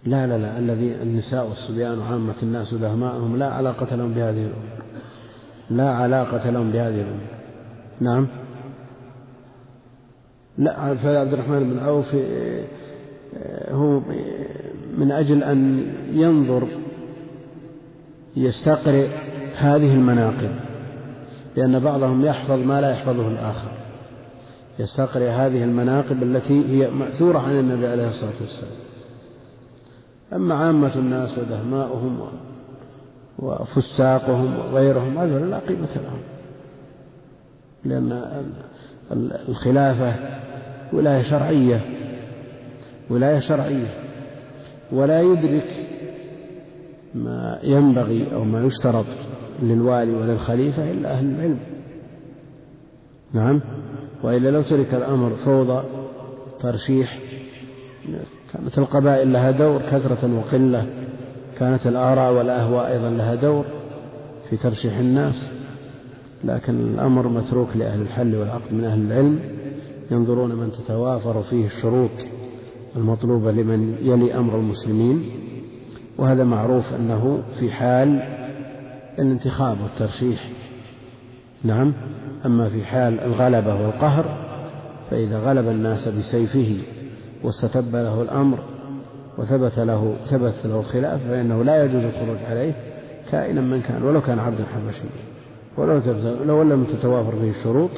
[0.05, 4.85] لا لا لا الذي النساء والصبيان وعامة الناس ودهماءهم لا علاقة لهم بهذه الأمور.
[5.69, 7.35] لا علاقة لهم بهذه الأمور.
[7.99, 8.27] نعم.
[10.57, 12.63] لا فعبد الرحمن بن عوف آه،
[13.71, 14.01] هو
[14.97, 16.67] من أجل أن ينظر
[18.35, 19.07] يستقرئ
[19.55, 20.51] هذه المناقب
[21.55, 23.71] لأن بعضهم يحفظ ما لا يحفظه الآخر.
[24.79, 28.84] يستقرئ هذه المناقب التي هي مأثورة عن النبي عليه الصلاة والسلام.
[30.35, 32.19] أما عامة الناس ودهماؤهم
[33.39, 36.21] وفساقهم وغيرهم هذا لا قيمة لهم
[37.85, 38.21] لأن
[39.49, 40.15] الخلافة
[40.93, 41.81] ولاية شرعية
[43.09, 43.87] ولاية شرعية
[44.91, 45.87] ولا يدرك
[47.15, 49.05] ما ينبغي أو ما يشترط
[49.61, 51.59] للوالي وللخليفة إلا أهل العلم.
[53.33, 53.61] نعم؟
[54.23, 55.83] وإلا لو ترك الأمر فوضى
[56.59, 57.19] ترشيح
[58.53, 60.85] كانت القبائل لها دور كثرة وقلة
[61.59, 63.65] كانت الآراء والأهواء أيضا لها دور
[64.49, 65.47] في ترشيح الناس.
[66.43, 69.39] لكن الأمر متروك لأهل الحل والعقد من أهل العلم
[70.11, 72.11] ينظرون من تتوافر فيه الشروط
[72.95, 75.23] المطلوبة لمن يلي أمر المسلمين.
[76.17, 78.23] وهذا معروف أنه في حال
[79.19, 80.49] الانتخاب والترشيح.
[81.63, 81.93] نعم
[82.45, 84.25] أما في حال الغلبة والقهر
[85.09, 86.77] فإذا غلب الناس بسيفه
[87.43, 88.59] واستتب له الأمر
[89.37, 92.73] وثبت له ثبت له الخلاف فإنه لا يجوز الخروج عليه
[93.31, 95.09] كائنا من كان ولو كان عبدا حبشيا
[95.77, 96.01] ولو
[96.43, 97.89] لو لم تتوافر فيه الشروط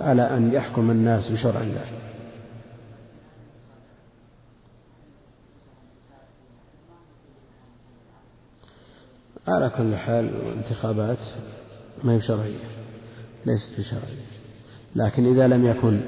[0.00, 1.84] على أن يحكم الناس بشرع الله.
[9.48, 11.18] على كل حال الانتخابات
[12.04, 12.64] ما هي شرعية
[13.46, 14.24] ليست بشرعية.
[14.96, 16.00] لكن إذا لم يكن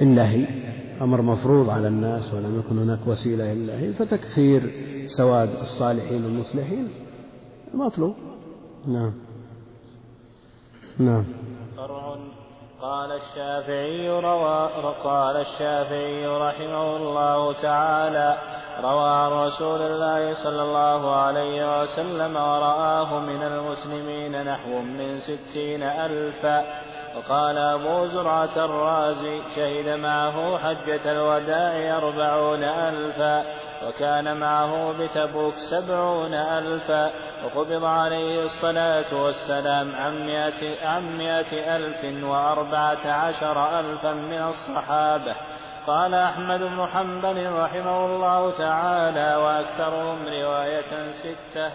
[0.00, 0.67] إلا هي
[1.02, 4.70] أمر مفروض على الناس ولم يكن هناك وسيلة إلا هي فتكثير
[5.06, 6.88] سواد الصالحين المصلحين
[7.74, 8.14] مطلوب.
[8.86, 9.12] نعم.
[10.98, 11.24] نعم.
[12.82, 14.68] قال الشافعي روى
[15.04, 18.38] قال الشافعي رحمه الله تعالى
[18.80, 27.58] روى رسول الله صلى الله عليه وسلم ورآه من المسلمين نحو من ستين ألفا وقال
[27.58, 33.44] أبو زرعة الرازي شهد معه حجة الوداع أربعون ألفا
[33.86, 37.10] وكان معه بتبوك سبعون ألفا
[37.44, 45.34] وقبض عليه الصلاة والسلام عن مئة, عن مئة ألف وأربعة عشر ألفا من الصحابة.
[45.86, 51.70] قال أحمد بن حنبل رحمه الله تعالى وأكثرهم رواية ستة.